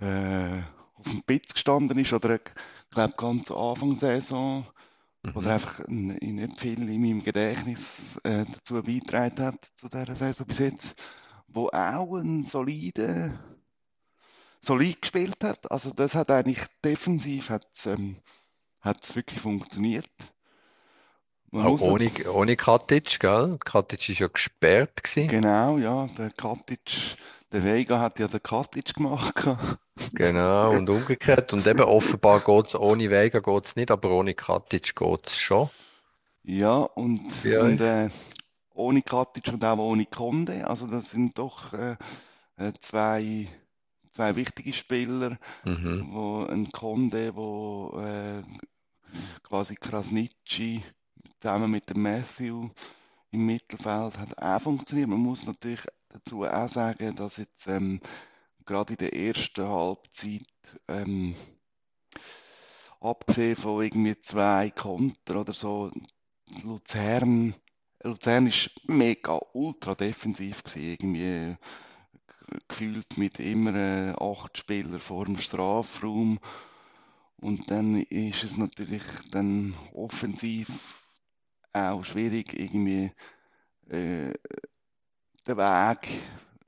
[0.00, 0.60] äh,
[0.94, 2.42] auf dem Pitz gestanden ist, oder ich
[2.90, 4.66] glaube ganz Anfang Saison,
[5.24, 5.36] mhm.
[5.36, 10.58] oder einfach nicht viel in meinem Gedächtnis äh, dazu beigetragen hat, zu dieser Saison bis
[10.58, 10.94] jetzt,
[11.48, 13.38] wo auch ein solide
[14.64, 15.70] solid gespielt hat.
[15.70, 18.16] Also das hat eigentlich defensiv hat's, ähm,
[18.80, 20.08] hat's wirklich funktioniert.
[21.52, 23.58] Auch ohne, ohne Katic, gell?
[23.64, 25.28] Katic ist ja gesperrt gewesen.
[25.28, 26.08] Genau, ja.
[26.18, 27.16] Der Katic,
[27.54, 29.48] der Vega hat ja den Katic gemacht.
[30.12, 31.52] genau, und umgekehrt.
[31.52, 35.70] Und eben offenbar geht es ohne Vega geht's nicht, aber ohne Katic geht es schon.
[36.42, 38.10] Ja, und, und äh,
[38.74, 40.66] ohne Katic und auch ohne Konde.
[40.66, 41.96] Also das sind doch äh,
[42.56, 43.48] äh, zwei,
[44.10, 46.08] zwei wichtige Spieler, mhm.
[46.10, 48.42] wo ein Konde, wo äh,
[49.44, 50.82] quasi Krasnitschi
[51.38, 52.68] zusammen mit dem Matthew
[53.30, 55.08] im Mittelfeld hat auch funktioniert.
[55.08, 58.00] Man muss natürlich dazu auch sagen, dass jetzt ähm,
[58.64, 60.42] gerade in der ersten Halbzeit
[60.88, 61.34] ähm,
[63.00, 65.90] abgesehen von irgendwie zwei Konter oder so,
[66.62, 67.54] Luzern,
[68.02, 71.56] Luzern ist mega ultra defensiv gewesen, irgendwie
[72.68, 76.38] gefühlt mit immer äh, acht Spielern vor dem Strafraum.
[77.40, 81.02] Und dann ist es natürlich dann offensiv
[81.72, 83.10] auch schwierig, irgendwie
[83.90, 84.32] äh,
[85.46, 86.08] den Weg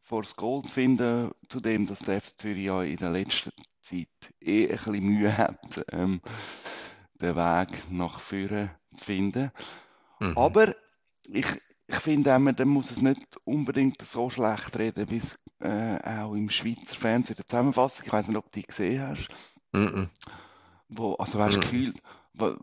[0.03, 3.51] vor das Goal zu finden, zu dem, dass der FC Zürich ja in der letzten
[3.83, 4.09] Zeit
[4.41, 6.21] eh ein bisschen Mühe hat, ähm,
[7.21, 9.51] den Weg nach vorne zu finden.
[10.21, 10.37] Mhm.
[10.37, 10.75] Aber
[11.29, 11.47] ich,
[11.87, 16.35] ich finde auch, man muss es nicht unbedingt so schlecht reden, wie es äh, auch
[16.35, 19.29] im Schweizer Fernsehen der Zusammenfassung, ich weiß nicht, ob du die gesehen hast,
[19.73, 20.09] Mhm.
[20.89, 21.63] wo, also weißt du, Mhm.
[21.63, 21.95] Gefühl,
[22.35, 22.59] wa-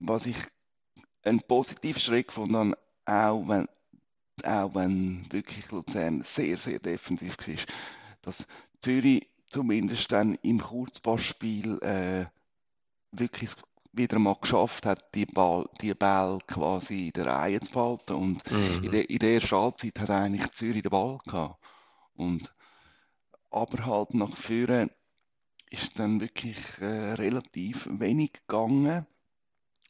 [0.00, 0.36] was ich
[1.24, 3.68] einen positiven Schritt gefunden habe, auch wenn,
[4.44, 7.56] auch wenn wirklich Luzern sehr, sehr defensiv war,
[8.22, 8.46] dass
[8.82, 12.26] Zürich zumindest dann im Kurzpassspiel äh,
[13.12, 13.50] wirklich
[13.92, 18.14] wieder mal geschafft hat, die Ball, die Ball quasi in der Reihe zu behalten.
[18.14, 18.42] Und
[18.80, 18.90] in Mhm.
[18.90, 21.64] der, in der ersten Halbzeit hat eigentlich Zürich den Ball gehabt.
[22.14, 22.52] Und,
[23.50, 24.90] aber halt nach vorne
[25.70, 29.06] ist dann wirklich äh, relativ wenig gegangen,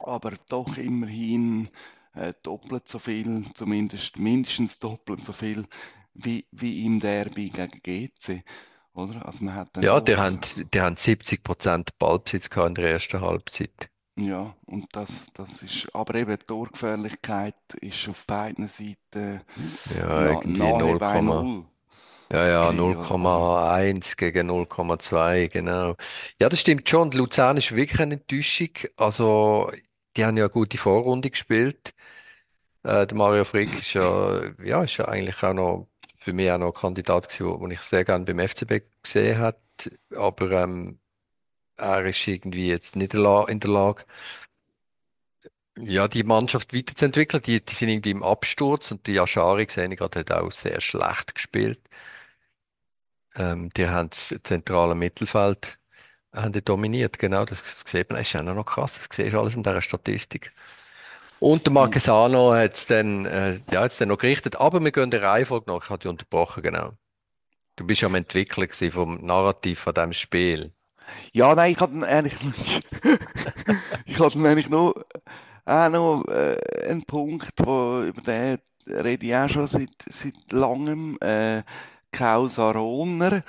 [0.01, 1.71] aber doch immerhin
[2.15, 5.67] äh, doppelt so viel, zumindest mindestens doppelt so viel
[6.15, 8.45] wie, wie im Derby gegen GC.
[8.95, 9.27] Oder?
[9.27, 10.41] Also man hat Ja, die haben,
[10.73, 13.89] die haben 70% Ballbesitz gehabt in der ersten Halbzeit.
[14.17, 19.43] ja, und das, das ist, aber eben die Torgefährlichkeit ist auf beiden Seiten
[19.85, 21.67] Ja, irgendwie nahe bei 0, null.
[22.33, 23.17] ja, ja, gewesen, oder?
[23.23, 25.97] 0,1 gegen 0,2, genau.
[26.41, 27.11] Ja, das stimmt schon.
[27.13, 28.71] Luzern ist wirklich eine Enttäuschung.
[28.97, 29.71] Also,
[30.17, 31.95] die haben ja eine gute Vorrunde gespielt.
[32.83, 36.59] Äh, der Mario Frick ist ja, ja, ist ja eigentlich auch noch für mich auch
[36.59, 39.59] noch ein Kandidat gewesen, den ich sehr gerne beim FCB gesehen habe.
[40.17, 41.01] Aber ähm,
[41.77, 44.05] er ist irgendwie jetzt nicht in der Lage,
[45.79, 47.43] ja, die Mannschaft weiterzuentwickeln.
[47.43, 50.81] Die, die sind irgendwie im Absturz und die Aschari, sehe ich gerade, hat auch sehr
[50.81, 51.81] schlecht gespielt.
[53.37, 55.79] Ähm, die haben das zentrale Mittelfeld
[56.35, 59.35] haben die dominiert, genau, das, das sieht man, das ist ja noch krass, das siehst
[59.35, 60.53] alles in dieser Statistik.
[61.41, 65.23] Und der Marquesano hat es dann, äh, ja, dann noch gerichtet, aber wir gehen der
[65.23, 66.93] Reihenfolge nach, ich habe dich unterbrochen, genau.
[67.77, 70.73] Du bist ja am Entwickeln gewesen vom Narrativ von diesem Spiel.
[71.33, 72.35] Ja, nein, ich hatte eigentlich
[74.07, 75.05] ich hatte eigentlich nur,
[75.67, 81.19] auch noch äh, einen Punkt, wo, über den rede ich auch schon seit, seit langem.
[81.21, 81.63] Äh,
[82.15, 83.43] Causa Rohner.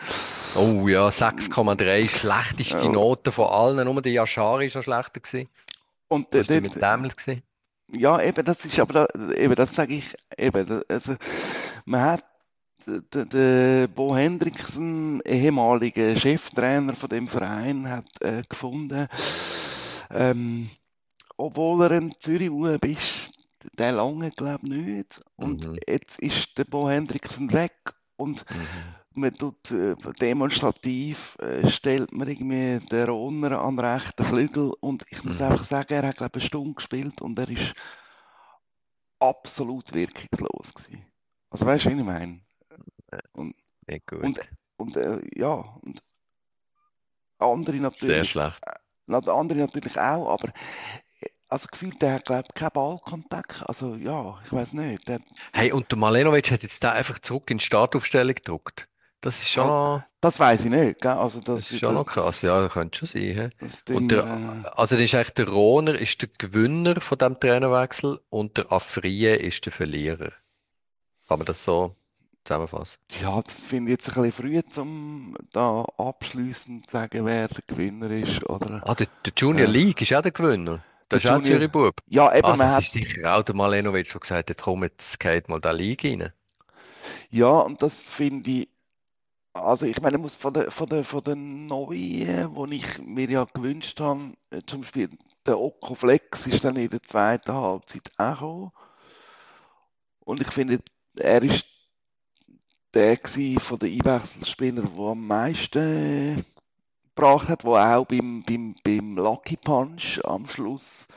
[0.55, 2.89] Oh ja, 6,3, schlechteste Ja.
[2.91, 5.49] Note von allen, nur der Yashari ist noch schlechter gewesen.
[6.07, 7.43] Und äh, war mit Dämmel gewesen?
[7.91, 11.15] ja, eben, das ist aber, da, eben, das sage ich, eben, also,
[11.85, 12.23] man hat
[12.87, 19.07] den, den Bo Hendrickson, ehemaliger Cheftrainer von dem Verein, hat äh, gefunden,
[20.11, 20.69] ähm,
[21.37, 23.31] obwohl er ein Zürich-Bub ist,
[23.77, 25.21] der lange glaube ich nicht.
[25.35, 25.79] Und Mhm.
[25.87, 27.73] jetzt ist der Bo Hendrickson weg
[28.17, 28.95] und Mhm.
[29.13, 35.05] man tut äh, demonstrativ, äh, stellt man irgendwie den Rohner an den rechten Flügel und
[35.09, 35.41] ich muss Mhm.
[35.41, 37.73] einfach sagen, er hat glaube ich eine Stunde gespielt und er ist
[39.19, 41.05] absolut wirkungslos gewesen.
[41.49, 42.41] Also weißt du, was ich meine?
[43.87, 44.21] Nicht gut.
[44.21, 44.39] Und,
[44.77, 46.03] und äh, ja, und
[47.39, 48.63] andere Sehr natürlich, schlecht.
[49.07, 50.51] na, die andere natürlich auch, aber äh,
[51.55, 53.63] also gefühlt, der hat glaube ich keinen Ballkontakt.
[53.67, 55.07] Also ja, ich weiß nicht.
[55.07, 55.19] Der,
[55.53, 58.89] Hey, und der Malenovic hat jetzt da einfach zurück in die Startaufstellung gedruckt.
[59.21, 61.01] Das ist schon noch, das weiß ich nicht.
[61.01, 61.11] Gell?
[61.13, 62.41] Also das, das ist schon noch krass.
[62.41, 63.51] Ja, das könnte schon sein.
[63.59, 67.17] Das, Und Ding, der, äh, also dann ist eigentlich der Rohner ist der Gewinner von
[67.17, 70.33] dem Trainerwechsel und der Afriye ist der Verlierer.
[71.27, 71.95] Kann man das so
[72.43, 72.99] zusammenfassen?
[73.21, 77.63] Ja, das finde ich jetzt ein bisschen früh, um da abschließend zu sagen, wer der
[77.65, 78.47] Gewinner ist.
[78.47, 78.81] Oder?
[78.85, 79.73] Ah, der, der Junior Ja.
[79.73, 80.83] League ist auch der Gewinner.
[81.09, 82.01] Das ist auch Junior- Zürich-Bub.
[82.07, 84.83] Ja, eben, Ah, man das hat, ist sicher auch der Malenovic, der gesagt hat, komm,
[84.83, 86.31] jetzt geht mal da League rein.
[87.29, 88.69] ja, und das finde ich,
[89.53, 93.45] also ich meine, muss von der, von der, von der Neuen, wo ich mir ja
[93.45, 95.09] gewünscht habe, äh, zum Beispiel
[95.45, 98.71] der Oko Flex ist dann in der zweiten Halbzeit auch gekommen.
[100.21, 100.79] Und ich finde,
[101.17, 101.65] er ist
[102.93, 103.17] der
[103.59, 106.45] von den Einwechselspielern, der am meisten
[107.15, 111.07] gebracht hat, wo auch beim, beim, beim Lucky Punch am Schluss,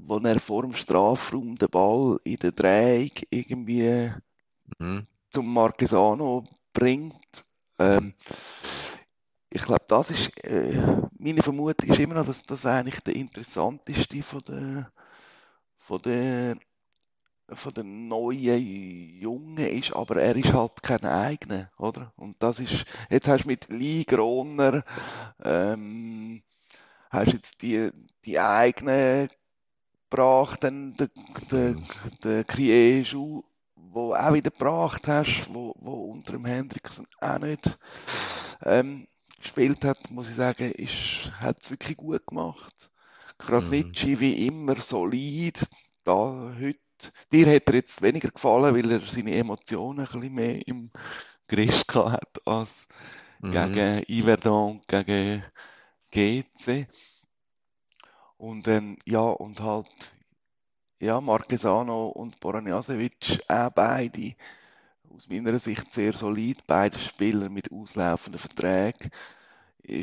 [0.00, 4.12] wo er vor dem Strafraum den Ball in der Drehung irgendwie
[4.78, 5.06] Mhm.
[5.30, 7.44] zum Marquesano bringt.
[7.78, 8.14] Ähm,
[9.50, 10.74] ich glaube, das ist, äh,
[11.18, 14.92] meine Vermutung ist immer noch, dass das eigentlich der interessanteste von der,
[15.78, 16.56] von der,
[17.52, 22.12] von den neuen Jungen ist, aber er ist halt kein eigener, oder?
[22.16, 24.84] Und das ist, jetzt hast du mit Lee Groner,
[25.44, 26.42] ähm,
[27.10, 27.90] hast jetzt die,
[28.24, 29.30] die eigenen
[30.10, 31.10] gebracht, dann der,
[31.50, 31.88] der, Mhm.
[32.22, 33.42] der Krieschu,
[33.76, 37.78] wo auch wieder gebracht hast, wo, wo unter dem Hendrickson auch nicht
[38.64, 39.06] ähm,
[39.40, 42.90] gespielt hat, muss ich sagen, ist, hat es wirklich gut gemacht.
[43.38, 45.60] Krasnitschi wie immer solid,
[46.04, 46.78] da heute,
[47.32, 50.90] dir hat er jetzt weniger gefallen, weil er seine Emotionen ein bisschen mehr im
[51.48, 52.88] Griff gehabt hat als
[53.40, 53.74] Mhm.
[53.74, 55.44] gegen Iverdon, gegen
[56.10, 56.86] GC.
[58.36, 59.88] Und dann, ja, und halt,
[61.00, 64.34] ja, Marquesano und Boranjasevic, auch beide
[65.14, 69.10] aus meiner Sicht sehr solid, beide Spieler mit auslaufenden Verträgen,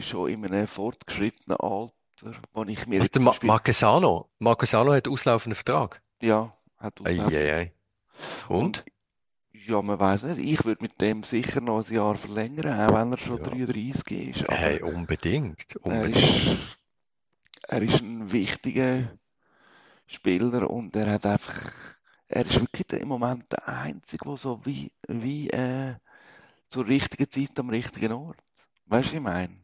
[0.02, 1.94] schon in einem fortgeschrittenen Alter,
[2.54, 4.30] wo ich mir Beispiel, Marquesano?
[4.40, 6.02] Marquesano hat auslaufenden Vertrag.
[6.22, 7.02] ja, hat.
[7.06, 7.74] Eieiei.
[8.48, 8.84] Und?
[8.84, 8.86] Und
[9.54, 13.14] ja, man weiß nicht, ich würde mit dem sicher noch ein Jahr verlängern, auch wenn
[13.14, 13.44] er schon Ja.
[13.44, 14.50] 33 ist.
[14.50, 15.78] Aber Hey, unbedingt.
[15.88, 16.16] er Unbedingt.
[16.16, 16.80] ist,
[17.68, 19.18] er ist ein wichtiger
[20.08, 24.92] Spieler und er hat einfach, er ist wirklich im Moment der Einzige, der so wie,
[25.08, 25.96] wie äh,
[26.70, 28.44] zur richtigen Zeit am richtigen Ort.
[28.88, 29.58] Weißt du, was ich meine?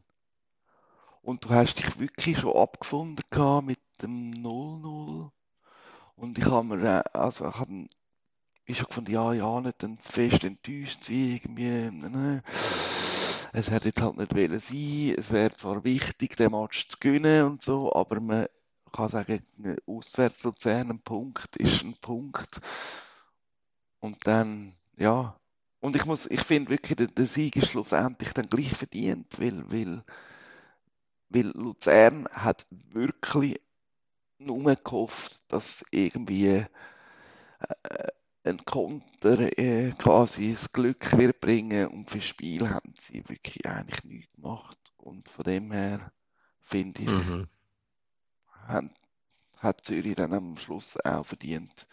[1.22, 3.24] Und du hast dich wirklich schon abgefunden
[3.64, 5.30] mit dem 0-0.
[6.18, 7.86] Und ich habe mir, äh, also ich habe
[8.66, 12.42] ich schon gefunden, ja, ja, nicht dann zu fest enttäuscht sein, irgendwie, ne.
[13.52, 15.14] Es hätte jetzt halt nicht wollen sein.
[15.18, 18.46] Es wäre zwar wichtig, den Match zu gewinnen und so, aber man
[18.92, 19.42] kann sagen,
[19.86, 22.60] auswärts Luzern ein Punkt ist ein Punkt.
[24.00, 25.38] Und dann, ja.
[25.80, 29.70] Und ich muss, ich finde wirklich, der, der Sieg ist schlussendlich dann gleich verdient, weil,
[29.70, 30.04] weil,
[31.30, 33.60] weil Luzern hat wirklich
[34.38, 36.66] nur gehofft, dass irgendwie äh,
[38.44, 44.02] ein Konter äh, quasi das Glück wird bringen und fürs Spiel haben sie wirklich eigentlich
[44.04, 44.78] nichts gemacht.
[44.96, 46.12] Und von dem her
[46.60, 47.48] finde ich, Mhm.
[48.68, 48.84] hat,
[49.58, 51.86] hat Zürich dann am Schluss auch verdient,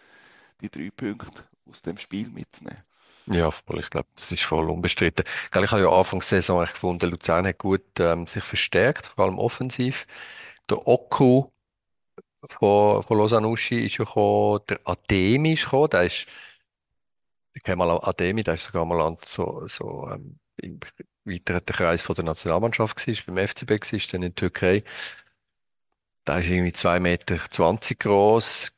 [0.61, 2.83] die drei Punkte aus dem Spiel mitzunehmen.
[3.27, 3.79] Ja, voll.
[3.79, 5.25] Ich glaube, das ist voll unbestritten.
[5.51, 9.25] Gell, Ich habe ja Anfangs der Saison gefunden, Luzern hat gut ähm, sich verstärkt, vor
[9.25, 10.05] allem offensiv.
[10.69, 11.49] Der Oku
[12.49, 16.27] von, von Lausanne Uschi ist ja gekommen, der Ademi ist gekommen, der ist,
[17.53, 20.79] ich kenne mal Ademi, der ist sogar mal so, so ähm, im
[21.25, 24.83] weiteren Kreis von der Nationalmannschaft ist beim FCB ist dann in der Türkei.
[26.27, 28.71] Der ist irgendwie 2,20 Meter groß,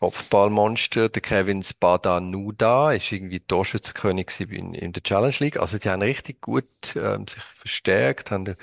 [0.00, 1.10] Kopfballmonster.
[1.10, 5.58] Der Kevin Spadanuda ist irgendwie Torschützenkönig in, in der Challenge League.
[5.58, 8.56] Also die haben richtig gut ähm, sich verstärkt, haben den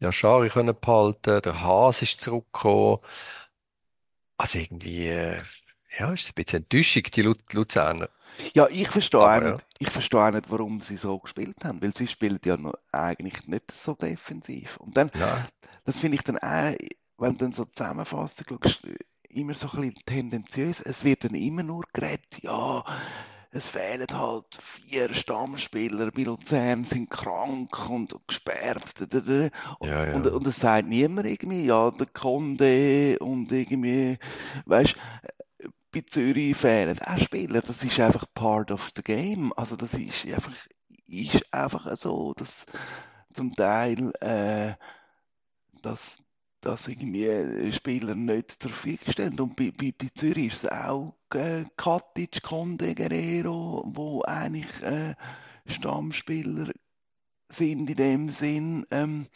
[0.00, 3.00] Yashari können behalten, der Haas ist zurückgekommen.
[4.38, 5.42] Also irgendwie, äh,
[5.98, 8.08] ja, ist ein bisschen Enttäuschung, die Lu Luzerner.
[8.54, 9.52] Ja, ich verstehe Aber auch ja.
[9.52, 12.74] nicht, ich verstehe auch nicht, warum sie so gespielt haben, weil sie spielen ja noch
[12.92, 14.76] eigentlich nicht so defensiv.
[14.76, 15.46] Und dann, Nein.
[15.84, 16.74] das finde ich dann auch,
[17.18, 18.80] wenn du dann so zusammenfassst, schaust,
[19.28, 20.80] immer so ein bisschen tendenziös.
[20.80, 22.84] Es wird dann immer nur geredet, ja,
[23.50, 28.94] es fehlen halt vier Stammspieler bei Luzern, sind krank und gesperrt.
[28.98, 29.48] da.
[29.80, 30.14] Ja, ja.
[30.14, 34.18] Und, und es sagt niemand irgendwie, ja, der Conde und irgendwie,
[34.66, 34.96] weißt
[35.90, 37.62] bei Zürich fehlen auch Spieler.
[37.62, 39.52] Das ist einfach part of the game.
[39.56, 40.52] Also das ist einfach,
[41.06, 42.66] ist einfach so, dass
[43.32, 44.74] zum Teil, äh,
[45.82, 46.18] dass,
[46.60, 49.40] dass irgendwie Spieler nicht zur Verfügung stehen.
[49.40, 55.14] Und bei, bei, bei Zürich ist es auch äh, Katic, Conde, Guerrero, wo eigentlich äh,
[55.66, 56.72] Stammspieler
[57.48, 59.26] sind in dem Sinn, ähm,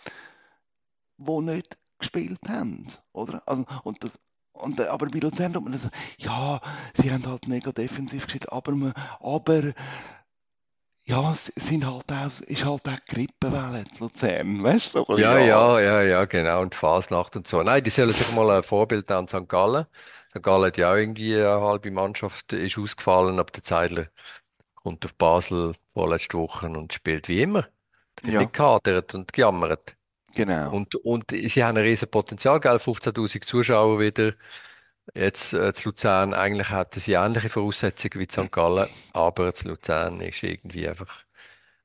[1.17, 3.43] wo nicht gespielt haben, oder?
[3.47, 4.19] Also, und das,
[4.53, 6.61] und, äh, aber bei Luzern tut man das, ja,
[6.95, 9.73] sie haben halt mega defensiv gespielt, aber, aber
[11.13, 15.05] ja, es sind halt auch, ist halt auch Grippewelle in Luzern, weißt du?
[15.07, 16.63] So, Ja, ja, ja, ja, genau.
[16.63, 17.63] Und Fasnacht und so.
[17.63, 19.49] Nein, die sollen sich mal ein Vorbild an St.
[19.49, 19.87] Gallen.
[20.31, 20.43] St.
[20.43, 24.07] Gallen hat ja auch irgendwie eine halbe Mannschaft ist ausgefallen, aber der Zeidler
[24.75, 27.63] kommt auf Basel vorletzte Woche und spielt wie immer.
[28.19, 28.41] Der wird Ja.
[28.41, 29.97] nicht gehadert und gejammert.
[30.35, 30.73] Genau.
[30.75, 32.79] Und, und sie haben ein riesen Potenzial, gell?
[32.79, 34.35] 15.000 Zuschauer wieder.
[35.15, 38.51] Jetzt äh, zu Luzern, eigentlich hatten sie ähnliche Voraussetzungen wie St.
[38.51, 41.25] Gallen, aber zu Luzern ist irgendwie einfach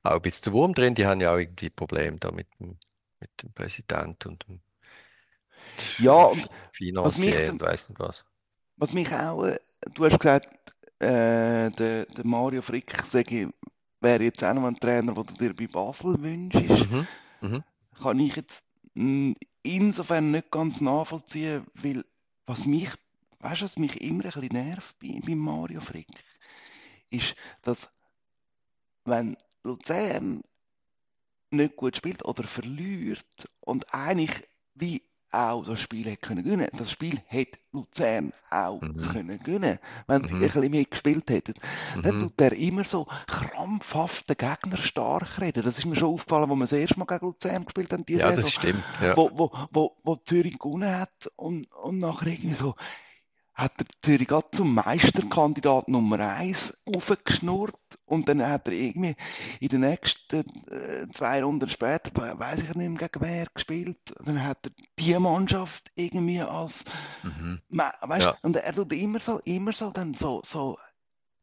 [0.03, 0.95] auch ein bisschen der Wurm drin.
[0.95, 2.79] Die haben ja auch irgendwie Probleme da mit dem,
[3.19, 4.61] mit dem Präsidenten und dem
[5.97, 6.49] Ja, und
[7.11, 8.25] zum- und weiss nicht was.
[8.77, 9.59] Was mich auch, äh,
[9.93, 13.51] du hast gesagt, äh, der, der Mario Frick sage,
[14.01, 16.87] wäre jetzt auch noch ein Trainer, den du dir bei Basel wünschst.
[17.41, 17.63] Mhm.
[18.01, 18.63] Kann ich jetzt
[18.93, 22.05] mh, insofern nicht ganz nachvollziehen, weil
[22.45, 22.89] was mich,
[23.39, 26.07] weißt du, was mich immer ein bisschen nervt bei, bei Mario Frick,
[27.09, 27.89] ist, dass
[29.05, 30.43] wenn Luzern
[31.51, 34.31] nicht gut spielt oder verliert und eigentlich
[34.75, 36.67] wie auch das Spiel hätte können gewinnen.
[36.73, 39.01] Das Spiel hätte Luzern auch Mhm.
[39.01, 40.41] können gewinnen, wenn sie Mhm.
[40.43, 41.53] ein bisschen mehr gespielt hätten.
[42.01, 42.19] Dann Mhm.
[42.19, 45.63] tut er immer so krampfhaft den Gegner stark reden.
[45.63, 48.19] Das ist mir schon aufgefallen, wo wir das erste Mal gegen Luzern gespielt haben, diese
[48.21, 48.83] Ja, das Saison, stimmt.
[49.01, 49.15] Ja.
[49.17, 52.75] wo, wo, wo, wo Zürich gewonnen hat und, und nachher irgendwie so,
[53.57, 59.15] hat der Zürich gerade zum Meisterkandidat Nummer 1 aufgeschnurrt und dann hat er irgendwie
[59.59, 64.43] in den nächsten äh, zwei Runden später, weiß ich nicht mehr gegen wer gespielt, dann
[64.43, 66.85] hat er die Mannschaft irgendwie als,
[67.23, 67.59] mhm.
[67.69, 68.37] weißt, ja.
[68.43, 70.77] und er tut immer so, immer so dann so, so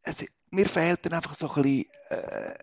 [0.03, 2.55] es, mir fehlt dann einfach so ein bisschen äh,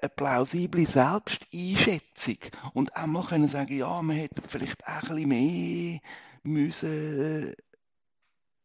[0.00, 2.36] eine plausible Selbsteinschätzung
[2.74, 6.00] und auch mal können sagen, ja, man hätte vielleicht auch ein bisschen mehr
[6.42, 7.54] müssen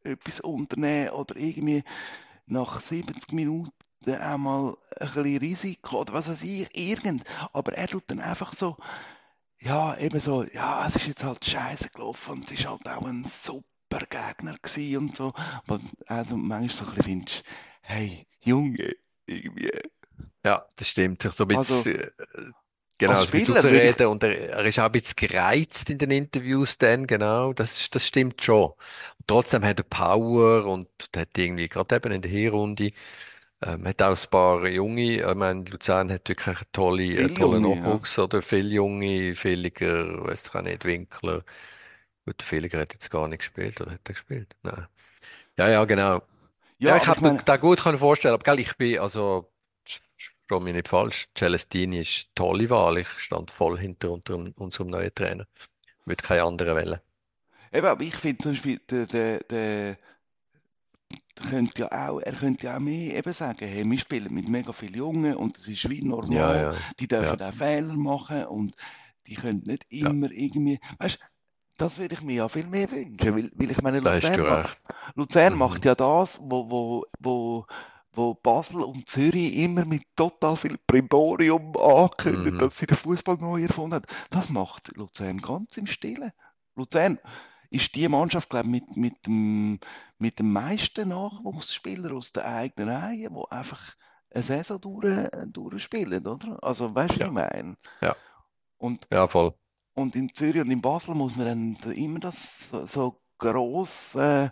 [0.04, 1.84] etwas unternehmen oder irgendwie
[2.46, 3.72] nach 70 Minuten
[4.06, 7.24] einmal ein bisschen Risiko oder was weiß ich, irgend.
[7.54, 8.78] Aber er tut dann einfach so,
[9.60, 13.06] ja, eben so, ja, es ist jetzt halt scheiße gelaufen und es ist halt auch
[13.06, 15.34] ein super Gegner gewesen und so.
[15.36, 17.44] Aber also manchmal so ein bisschen findest,
[17.82, 19.72] hey, Junge, irgendwie.
[20.44, 21.22] Ja, das stimmt.
[21.24, 22.52] So ein bisschen, also,
[23.08, 26.78] Genau, als Spieler reden und er, er, ist auch ein bisschen gereizt in den Interviews
[26.78, 28.66] dann, genau, das, das stimmt schon.
[28.72, 32.92] Und trotzdem hat er Power und hat irgendwie gerade eben in der Hinrunde
[33.66, 37.64] ähm, hat auch ein paar junge, ich meine, Luzern hat wirklich einen tolle, einen tollen
[37.64, 38.24] Nachwuchs ja.
[38.24, 41.44] oder viele junge, Villiger, weiß ich auch nicht, Winkler.
[42.26, 44.56] Gut, der Villiger hat jetzt gar nicht gespielt, oder hat er gespielt?
[44.64, 44.88] Nein.
[45.58, 46.22] Ja, ja, genau.
[46.78, 49.52] Ja, ja ich habe mir das gut vorstellen, aber gell, ich bin also
[50.54, 52.98] verstehe mich nicht falsch, Celestini ist eine tolle Wahl.
[53.00, 55.46] Ich stand voll hinter unserem neuen Trainer.
[56.06, 57.00] Mit keine anderen wählen.
[57.72, 59.98] Eben, aber ich finde zum Beispiel, der, der, der,
[61.50, 64.72] könnte ja auch, er könnte ja auch mehr eben sagen, hey, wir spielen mit mega
[64.74, 66.78] vielen Jungen und es ist wie normal, ja, ja.
[67.00, 67.50] die dürfen ja.
[67.50, 68.76] auch Fehler machen und
[69.26, 71.20] die können nicht immer irgendwie, weißt
[71.78, 74.78] das würde ich mir ja viel mehr wünschen, weil, weil ich meine, Luzern, macht,
[75.16, 75.60] Luzern mhm.
[75.60, 77.66] macht ja das, wo, wo, wo
[78.14, 82.60] wo Basel und Zürich immer mit total viel Primborium ankündigen, mhm.
[82.60, 84.06] dass sie den Fußball neu erfunden haben.
[84.30, 86.32] Das macht Luzern ganz im Stillen.
[86.76, 87.20] Luzern
[87.70, 89.80] ist die Mannschaft, glaube ich, mit, mit, dem,
[90.20, 93.96] mit dem meisten Nachwuchsspieler aus der eigenen Reihe, die einfach
[94.32, 96.58] eine Saison durch, durchspielen, oder?
[96.62, 97.34] Also, weißt du, ja.
[97.34, 97.78] was ich meine?
[98.02, 98.16] Ja.
[98.78, 99.54] Und, ja, voll.
[99.96, 104.16] Und in Zürich und in Basel muss man dann immer das so, gross.
[104.16, 104.50] Äh,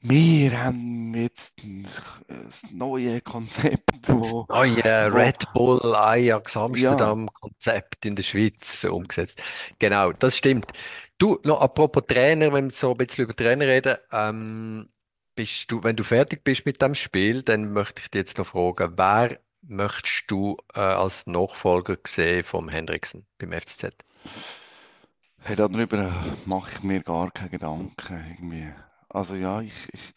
[0.00, 1.56] wir haben jetzt
[2.28, 7.32] das neue Konzept, wo, oh yeah, wo, Red Bull Ajax Amsterdam ja.
[7.40, 9.42] Konzept in der Schweiz umgesetzt.
[9.78, 10.66] Genau, das stimmt.
[11.18, 14.88] Du, noch apropos Trainer, wenn wir so ein bisschen über Trainer reden, ähm,
[15.34, 18.46] bist du, wenn du fertig bist mit dem Spiel, dann möchte ich dich jetzt noch
[18.46, 23.96] fragen, wer möchtest du äh, als Nachfolger sehen vom Hendriksen beim FCZ?
[25.40, 26.12] Hey, darüber
[26.44, 28.72] mache ich mir gar keine Gedanken irgendwie.
[29.08, 30.14] Also ja, ich, ich,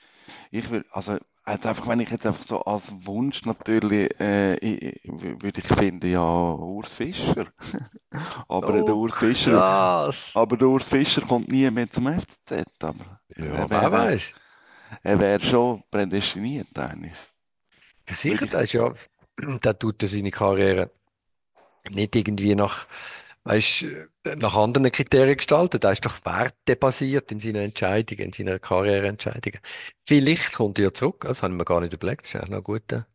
[0.51, 4.57] ich will, also jetzt einfach, wenn ich jetzt einfach so als Wunsch natürlich, äh,
[5.03, 7.47] würde ich finden, ja, Urs Fischer.
[8.47, 10.31] aber oh, der Urs Fischer, krass.
[10.35, 14.35] aber der Urs Fischer kommt nie mehr zum FCZ, aber ja, wer weiß.
[15.03, 17.13] Er wäre schon prädestiniert eigentlich.
[18.09, 18.93] Sicher, das ist ja,
[19.61, 20.91] da tut er seine Karriere
[21.89, 22.85] nicht irgendwie nach
[23.43, 23.85] weißt,
[24.37, 25.83] nach anderen Kriterien gestaltet.
[25.83, 29.59] Er ist doch wertebasiert in seinen Entscheidungen, in seiner Karriereentscheidungen.
[30.03, 32.33] Vielleicht kommt er zurück, das habe ich mir gar nicht überlegt.
[32.33, 33.07] Das, ist noch guter,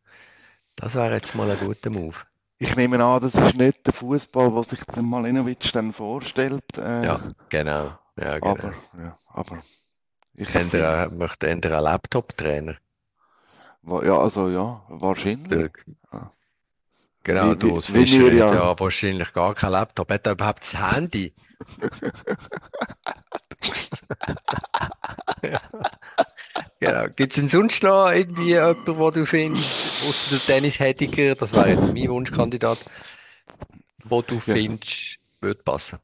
[0.75, 2.15] das wäre jetzt mal ein guter Move.
[2.59, 6.63] Ich nehme an, das ist nicht der Fußball, was sich der Malinovic dann vorstellt.
[6.77, 7.97] Äh, ja, genau.
[8.19, 8.49] Ja, genau.
[8.49, 9.63] Aber, ja, aber
[10.33, 12.77] ich er, möchte einen Laptop-Trainer.
[13.83, 15.71] Ja, also ja, wahrscheinlich.
[17.27, 18.53] Genau, wie, du, das Fischer hat ja.
[18.53, 20.09] ja wahrscheinlich gar kein Laptop.
[20.09, 21.33] Hat er überhaupt das Handy?
[25.43, 25.61] ja.
[26.79, 27.07] Genau.
[27.07, 29.67] Gibt es denn sonst noch irgendwie jemanden, wo du findest,
[30.07, 32.77] außer der Dennis Hediger, das wäre jetzt mein Wunschkandidat,
[34.03, 34.39] wo du ja.
[34.41, 35.97] findest, würde passen?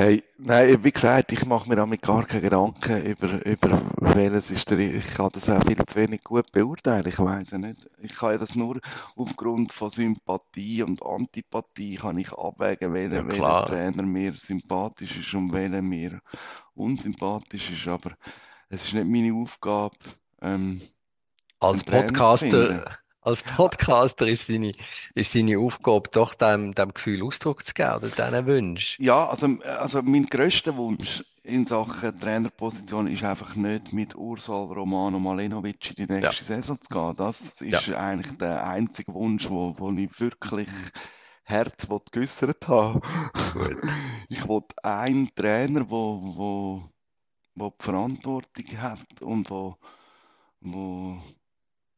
[0.00, 4.70] Hey, nein, wie gesagt, ich mache mir damit gar keine Gedanken über, über welches ist
[4.70, 7.86] der, ich kann das auch viel zu wenig gut beurteilen, ich weiß ja nicht.
[8.00, 8.80] Ich kann das nur
[9.14, 15.34] aufgrund von Sympathie und Antipathie kann ich abwägen, welcher, ja, welcher Trainer mir sympathisch ist
[15.34, 16.22] und welcher mir
[16.74, 18.12] unsympathisch ist, aber
[18.70, 19.96] es ist nicht meine Aufgabe,
[20.40, 20.80] ähm,
[21.58, 22.86] als Podcaster
[23.30, 24.72] als Podcaster ist deine,
[25.14, 29.04] ist deine Aufgabe, doch dem, dem Gefühl Ausdruck zu geben oder diesen Wünschen.
[29.04, 35.18] Ja, also, also mein grösster Wunsch in Sachen Trainerposition ist einfach nicht mit Ursal Romano
[35.18, 36.60] Malenovic in die nächste ja.
[36.60, 37.16] Saison zu gehen.
[37.16, 37.98] Das ist ja.
[37.98, 40.68] eigentlich der einzige Wunsch, wo, wo ich wirklich
[41.44, 43.00] Herz geäußert habe.
[44.28, 46.82] ich will einen Trainer, wo, wo,
[47.54, 49.76] wo die Verantwortung hat und wo,
[50.60, 51.20] wo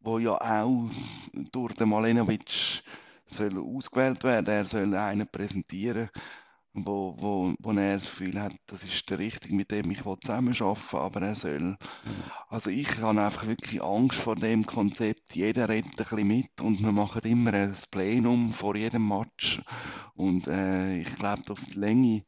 [0.02, 0.90] wo ja auch
[1.52, 2.82] durch den Malenovic
[3.26, 4.46] soll ausgewählt werden.
[4.46, 6.10] Er soll einen präsentieren,
[6.74, 10.92] wo, wo, wo er das Gefühl hat, das ist der Richtige, mit dem ich zusammenarbeiten
[10.92, 11.76] will, aber er soll.
[12.48, 15.34] Also ich habe einfach wirklich Angst vor dem Konzept.
[15.34, 19.62] Jeder redet ein bisschen mit und wir machen immer ein Plenum vor jedem Match.
[20.14, 22.24] Und äh, ich glaube, auf die Länge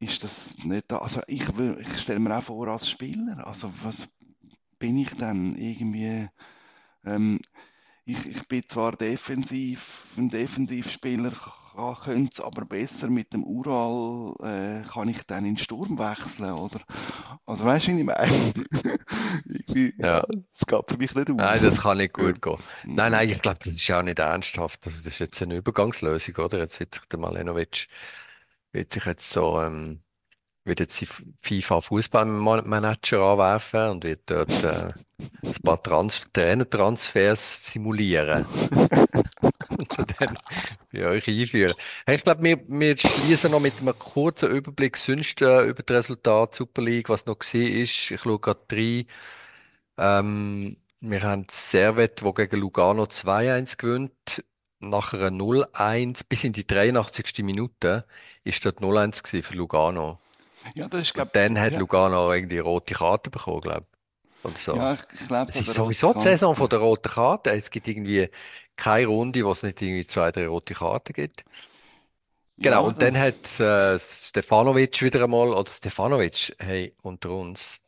[0.00, 0.98] ist das nicht da.
[0.98, 4.08] Also ich, ich stelle mir auch vor als Spieler, also was
[4.78, 6.28] bin ich dann irgendwie...
[7.04, 7.40] Ähm,
[8.08, 11.32] ich, ich bin zwar defensiv, ein Defensivspieler,
[12.02, 16.52] könnte es aber besser mit dem Ural, äh, kann ich dann in den Sturm wechseln,
[16.52, 16.80] oder?
[17.44, 18.54] Also weißt du, wie ich meine?
[19.44, 20.24] Irgendwie, ja.
[20.52, 21.36] Das geht für mich nicht aus.
[21.36, 22.58] Nein, das kann nicht gut gehen.
[22.84, 24.86] Nein, nein, ich glaube, das ist auch nicht ernsthaft.
[24.86, 26.58] Also, das ist jetzt eine Übergangslösung, oder?
[26.58, 27.88] Jetzt wird sich der Malenovic,
[28.72, 30.00] wird sich jetzt so, ähm,
[30.68, 31.04] wird jetzt
[31.42, 34.92] FIFA Fußballmanager anwerfen und wird dort äh,
[35.42, 38.46] ein paar Trans Trainertransfers simulieren.
[39.68, 40.38] und dann
[40.92, 41.74] bei euch einführen.
[42.06, 45.96] Hey, ich glaube, wir, wir schließen noch mit einem kurzen Überblick sonst äh, über das
[45.96, 48.10] Resultat Super League, was noch gesehen ist.
[48.10, 49.06] Ich schaue gerade drei.
[49.96, 54.44] Ähm, wir haben Servet, wo gegen Lugano 2-1 gewinnt.
[54.80, 57.44] Nach einer 0-1 bis in die 83.
[57.44, 58.04] Minute
[58.44, 60.20] ist dort 0-1 für Lugano.
[60.74, 61.78] Ja, das ist, glaub, dann hat ja.
[61.78, 64.44] Lugano irgendwie rote Karte bekommen, glaube ich.
[64.44, 64.76] Oder so.
[64.76, 67.50] Ja, ich, ich glaube, es ist sowieso die Saison von der roten Karte.
[67.50, 68.28] Es gibt irgendwie
[68.76, 71.44] keine Runde, wo es nicht irgendwie zwei, drei rote Karten gibt.
[72.56, 77.80] Genau, ja, und dann hat äh, Stefanovic wieder einmal, oder Stefanovic, hey, unter uns,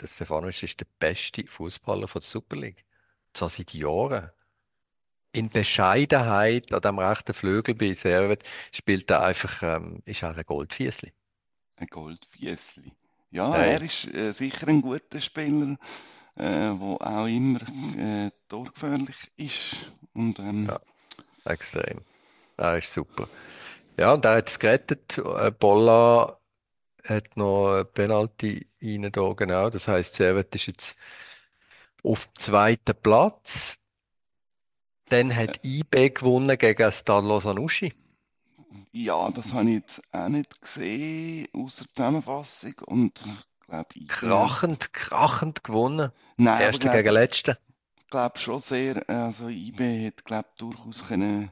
[0.00, 2.84] der Stefanovic ist der beste Fußballer von der Super League.
[3.32, 4.30] Zwar seit Jahren.
[5.32, 10.44] In Bescheidenheit an dem rechten Flügel bei Servet spielt er einfach, ähm, ist er ein
[10.44, 11.12] Goldfiesli
[11.76, 12.92] ein Goldfiesli.
[13.30, 13.72] Ja, hey.
[13.72, 15.76] er ist äh, sicher ein guter Spieler,
[16.36, 17.60] äh, wo auch immer
[17.98, 19.76] äh, torgefährlich ist.
[20.14, 20.80] Und, ähm, ja,
[21.44, 22.00] extrem.
[22.56, 23.28] Er ist super.
[23.96, 25.18] Ja, und er hat es gerettet.
[25.18, 26.38] Äh, Bolla
[27.04, 29.70] hat noch eine Penalty rein da, genau.
[29.70, 30.96] Das heisst, Servet ist jetzt
[32.02, 33.78] auf dem zweiten Platz.
[35.08, 37.92] Dann hat IB gewonnen gegen Stade Sanuschi.
[38.92, 42.74] Ja, das habe ich jetzt auch nicht gesehen, außer Zusammenfassung.
[42.86, 43.24] Und
[43.66, 44.08] glaube ich.
[44.08, 46.12] Krachend, krachend gewonnen.
[46.36, 47.58] Nein, Erste gegen Letzte.
[47.98, 49.08] Ich glaube schon sehr.
[49.08, 51.50] Also, IB hat, glaube durchaus können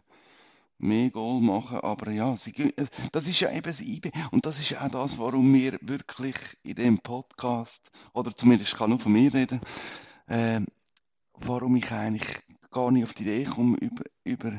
[0.78, 4.58] mehr Goal machen, aber ja, sie, äh, das ist ja eben das IB und das
[4.58, 9.00] ist ja auch das, warum wir wirklich in dem Podcast, oder zumindest ich kann nur
[9.00, 9.60] von mir reden,
[10.26, 10.60] äh,
[11.34, 14.52] warum ich eigentlich gar nicht auf die Idee komme, über, über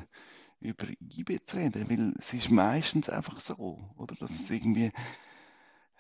[0.66, 4.16] über IB zu reden, weil es ist meistens einfach so, oder?
[4.16, 4.92] Dass es irgendwie.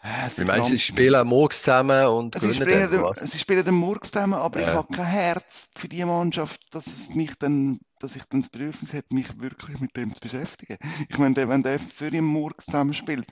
[0.04, 4.12] Äh, Wie meinst sie spielen Murks zusammen und sie spielen, den, sie spielen den Murks
[4.12, 4.68] zusammen, aber ja.
[4.68, 8.50] ich habe kein Herz für die Mannschaft, dass es mich dann, dass ich dann das
[8.50, 10.78] Bedürfnis hätte, mich wirklich mit dem zu beschäftigen.
[11.10, 13.28] Ich meine, wenn der FC Zürich im Murks zusammen spielt,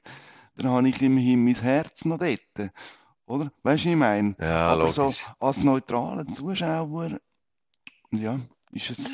[0.57, 2.71] dann habe ich immerhin mein Herz noch dort.
[3.25, 3.51] Oder?
[3.63, 4.35] Weißt du, was ich meine?
[4.39, 4.95] Ja, aber logisch.
[4.95, 7.19] so als neutraler Zuschauer,
[8.11, 8.39] ja,
[8.71, 9.09] ist es.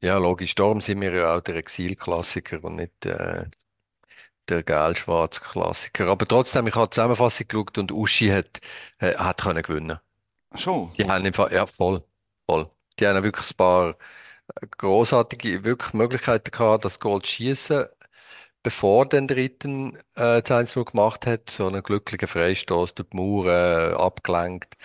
[0.00, 0.54] Ja, logisch.
[0.54, 3.46] Darum sind wir ja auch der Exil-Klassiker und nicht äh,
[4.48, 6.08] der Gel-Schwarz-Klassiker.
[6.08, 8.60] Aber trotzdem, ich habe die Zusammenfassung geschaut und Uschi hat,
[8.98, 9.98] äh, hat können gewinnen.
[10.54, 10.92] Schon?
[10.94, 12.02] Die haben einfach, ja, voll,
[12.46, 12.68] voll.
[12.98, 17.86] Die haben wirklich ein paar äh, großartige wirklich Möglichkeiten gehabt, das Goal zu schießen,
[18.62, 21.50] bevor den dritten äh, 1 gemacht hat.
[21.50, 24.76] So einen glücklichen Freistoß durch die Mauer äh, abgelenkt.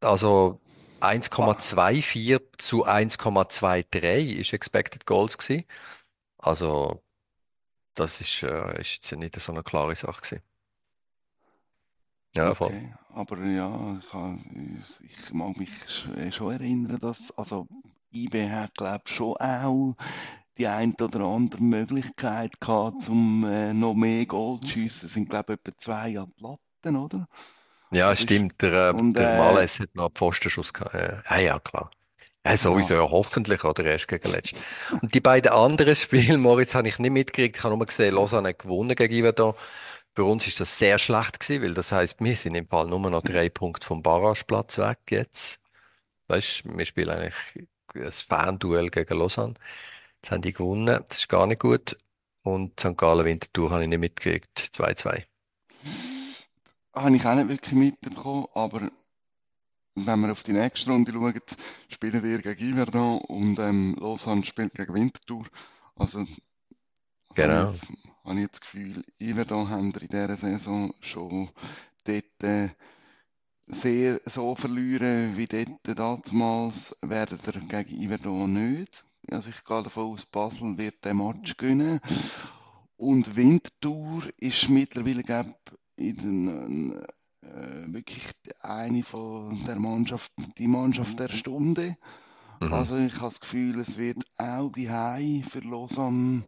[0.00, 0.60] Also
[1.02, 5.64] 1,24 zu 1,23 ist Expected Goals gewesen.
[6.38, 7.02] Also,
[7.94, 10.42] das ist, äh, ist jetzt nicht so eine klare Sache gewesen.
[12.34, 12.68] Ja, voll.
[12.68, 12.94] Okay.
[13.14, 15.70] Aber ja, ich, kann, ich mag mich
[16.30, 17.66] schon erinnern, dass, also,
[18.10, 19.96] IB glaube ich, schon auch
[20.58, 25.06] die ein oder andere Möglichkeit gehabt, um äh, noch mehr Goal zu schiessen.
[25.06, 27.28] Es sind, glaube ich, etwa zwei Atlatten, oder?
[27.92, 28.60] Ja, stimmt.
[28.62, 30.94] Der, und, der äh, Males hat noch einen Pfostenschuss gehabt.
[30.94, 31.90] Ja, ja, klar.
[32.44, 33.08] Ja, sowieso, ja.
[33.08, 34.56] hoffentlich, oder erst gegen letzt.
[35.00, 37.56] Und die beiden anderen Spiele, Moritz, habe ich nicht mitgekriegt.
[37.56, 39.54] Ich habe nur gesehen, Lausanne hat gewonnen gegen Iverdon.
[40.14, 42.98] Bei uns ist das sehr schlecht gewesen, weil das heisst, wir sind im Fall nur
[42.98, 45.60] noch drei Punkte vom Barrageplatz weg jetzt.
[46.28, 49.54] Weißt wir spielen eigentlich ein Fan-Duell gegen Lausanne.
[50.16, 51.96] Jetzt haben die gewonnen, das ist gar nicht gut.
[52.44, 52.96] Und St.
[52.96, 55.24] Gallen Winterthur habe ich nicht mitgekriegt, 2-2
[56.94, 58.90] habe ich auch nicht wirklich mitbekommen, aber
[59.94, 61.40] wenn wir auf die nächste Runde schauen,
[61.88, 65.46] spielen wir gegen Iverdon und ähm, Lausanne spielt gegen Winterthur.
[65.96, 66.26] Also
[67.34, 67.54] genau.
[67.54, 67.88] habe, ich jetzt,
[68.24, 71.50] habe ich jetzt das Gefühl, Iverdon haben in dieser Saison schon
[72.04, 72.70] dort äh,
[73.68, 79.04] sehr so verlieren wie dort damals, werden wir gegen Iverdon nicht.
[79.30, 82.00] Also ich gehe davon aus, Basel wird den Match gewinnen.
[82.96, 85.78] Und Winterthur ist mittlerweile, glaube ich,
[86.08, 87.02] in
[87.42, 88.28] äh, wirklich
[88.60, 91.96] eine von der Mannschaft, die Mannschaft der Stunde.
[92.60, 92.72] Mhm.
[92.72, 96.44] Also ich habe das Gefühl, es wird auch die Hai für Lausanne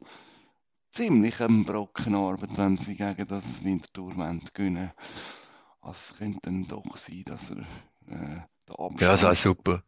[0.90, 4.14] ziemlich ein Brocken Arbeit, wenn sie gegen das Winterthur
[4.55, 4.92] gewinnen.
[5.80, 7.59] Also es könnte dann doch sein, dass er
[8.09, 9.82] äh, den Ja, das wäre Abstand super.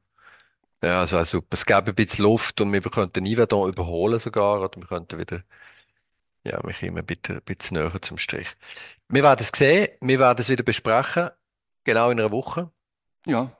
[0.82, 1.48] Ja, das wäre super.
[1.52, 5.42] Es gäbe ein bisschen Luft und wir könnten Yverdon überholen sogar oder wir könnten wieder,
[6.46, 8.48] ja, wir kommen ein bisschen, ein bisschen näher zum Strich.
[9.08, 11.30] Wir werden es sehen, wir werden es wieder besprechen,
[11.84, 12.70] genau in einer Woche.
[13.26, 13.50] Ja.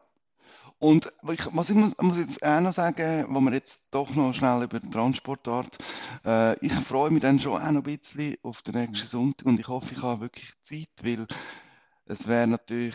[0.78, 4.78] Und was ich muss, jetzt auch noch sagen, wo wir jetzt doch noch schnell über
[4.78, 5.78] die Transportart,
[6.24, 9.58] äh, ich freue mich dann schon auch noch ein bisschen auf den nächsten Sonntag und
[9.58, 11.26] ich hoffe, ich habe wirklich Zeit, weil
[12.04, 12.94] es wäre natürlich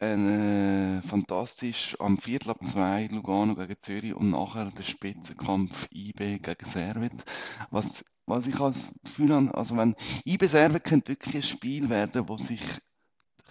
[0.00, 6.64] äh, fantastisch am Viertel ab zwei Lugano gegen Zürich und nachher der Spitzenkampf IB gegen
[6.64, 7.24] Servet.
[7.70, 12.28] Was, was ich als Gefühl habe, also wenn IB Servet könnte wirklich ein Spiel werden,
[12.28, 12.62] wo sich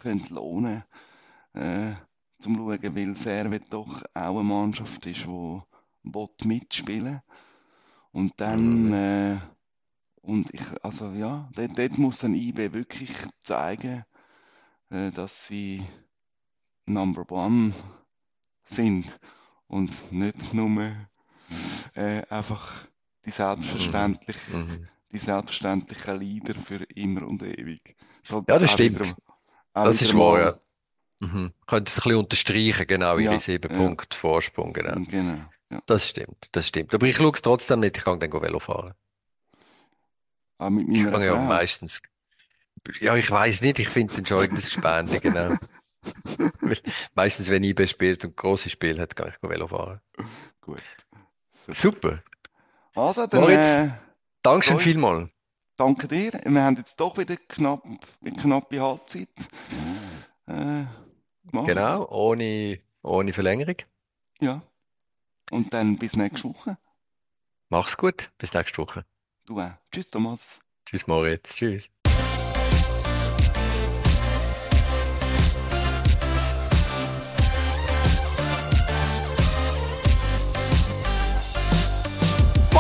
[0.02, 0.84] könnte lohnen
[1.54, 1.94] äh,
[2.40, 7.22] zum Schauen, weil Servet doch auch eine Mannschaft ist, die will mitspielen
[8.12, 9.38] und dann äh,
[10.22, 13.12] und ich, also ja, dort, dort muss ein IB wirklich
[13.44, 14.06] zeigen,
[14.90, 15.84] äh, dass sie
[16.86, 17.74] Number One
[18.66, 19.06] sind
[19.68, 20.92] und nicht nur
[21.96, 22.86] äh, einfach
[23.26, 24.88] die selbstverständlich, Mhm.
[25.12, 27.96] die selbstverständlichen Leader für immer und ewig.
[28.24, 29.00] Sollte Ja, das auch stimmt.
[29.00, 29.16] wieder-
[29.74, 30.56] auch Das ist wahr, ja.
[31.20, 31.54] Mhm.
[31.66, 33.78] Könnt es ein bisschen unterstreichen, genau, ihre Ja, sieben ja.
[33.78, 35.00] Punkte Vorsprung, genau.
[35.10, 35.42] Genau.
[35.72, 35.82] Ja.
[35.86, 36.94] Das stimmt, das stimmt.
[36.94, 38.94] Aber ich schaue es trotzdem nicht, ich kann dann Velo fahren.
[40.58, 41.42] Auch mit Ich kann ja Frau.
[41.46, 42.02] meistens.
[43.00, 45.58] Ja, ich weiß nicht, ich finde den schon irgendwas Gespände, genau.
[47.16, 50.02] Meistens, wenn IB spielt und große Spiele hat, kann ich Velo fahren.
[50.62, 50.82] Gut.
[51.54, 51.74] Super.
[51.74, 52.24] Super.
[52.96, 53.76] Also, dann Moritz.
[53.76, 53.90] äh,
[54.42, 54.84] Dankeschön Sorry.
[54.84, 55.30] vielmals.
[55.76, 56.32] danke dir.
[56.46, 59.30] Wir haben jetzt doch wieder knapp, eine knappe Halbzeit
[60.48, 60.84] äh,
[61.46, 61.68] gemacht.
[61.68, 63.78] Genau, ohne, ohne Verlängerung.
[64.40, 64.62] Ja.
[65.52, 66.78] Und dann bis nächste Woche.
[67.70, 69.06] Mach's gut, bis nächste Woche.
[69.46, 69.72] Du auch.
[69.92, 70.60] Tschüss, Thomas.
[70.86, 71.56] Tschüss, Moritz.
[71.56, 71.92] Tschüss.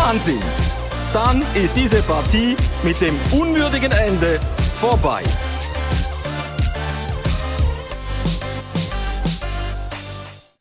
[0.05, 0.39] Wahnsinn!
[1.13, 4.39] Dann ist diese Partie mit dem unwürdigen Ende
[4.79, 5.23] vorbei.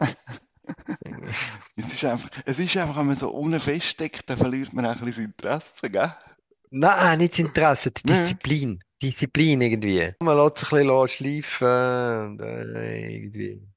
[1.76, 4.96] Es ist einfach, es ist einfach, wenn man so ohne feststeckt, dann verliert man auch
[4.96, 6.14] ein bisschen das Interesse, gell?
[6.70, 8.02] Nein, nicht das Interesse, die.
[8.04, 8.82] Disziplin.
[9.02, 10.12] Disziplin irgendwie.
[10.20, 13.68] Man lässt sich ein bisschen schleifen und äh, irgendwie.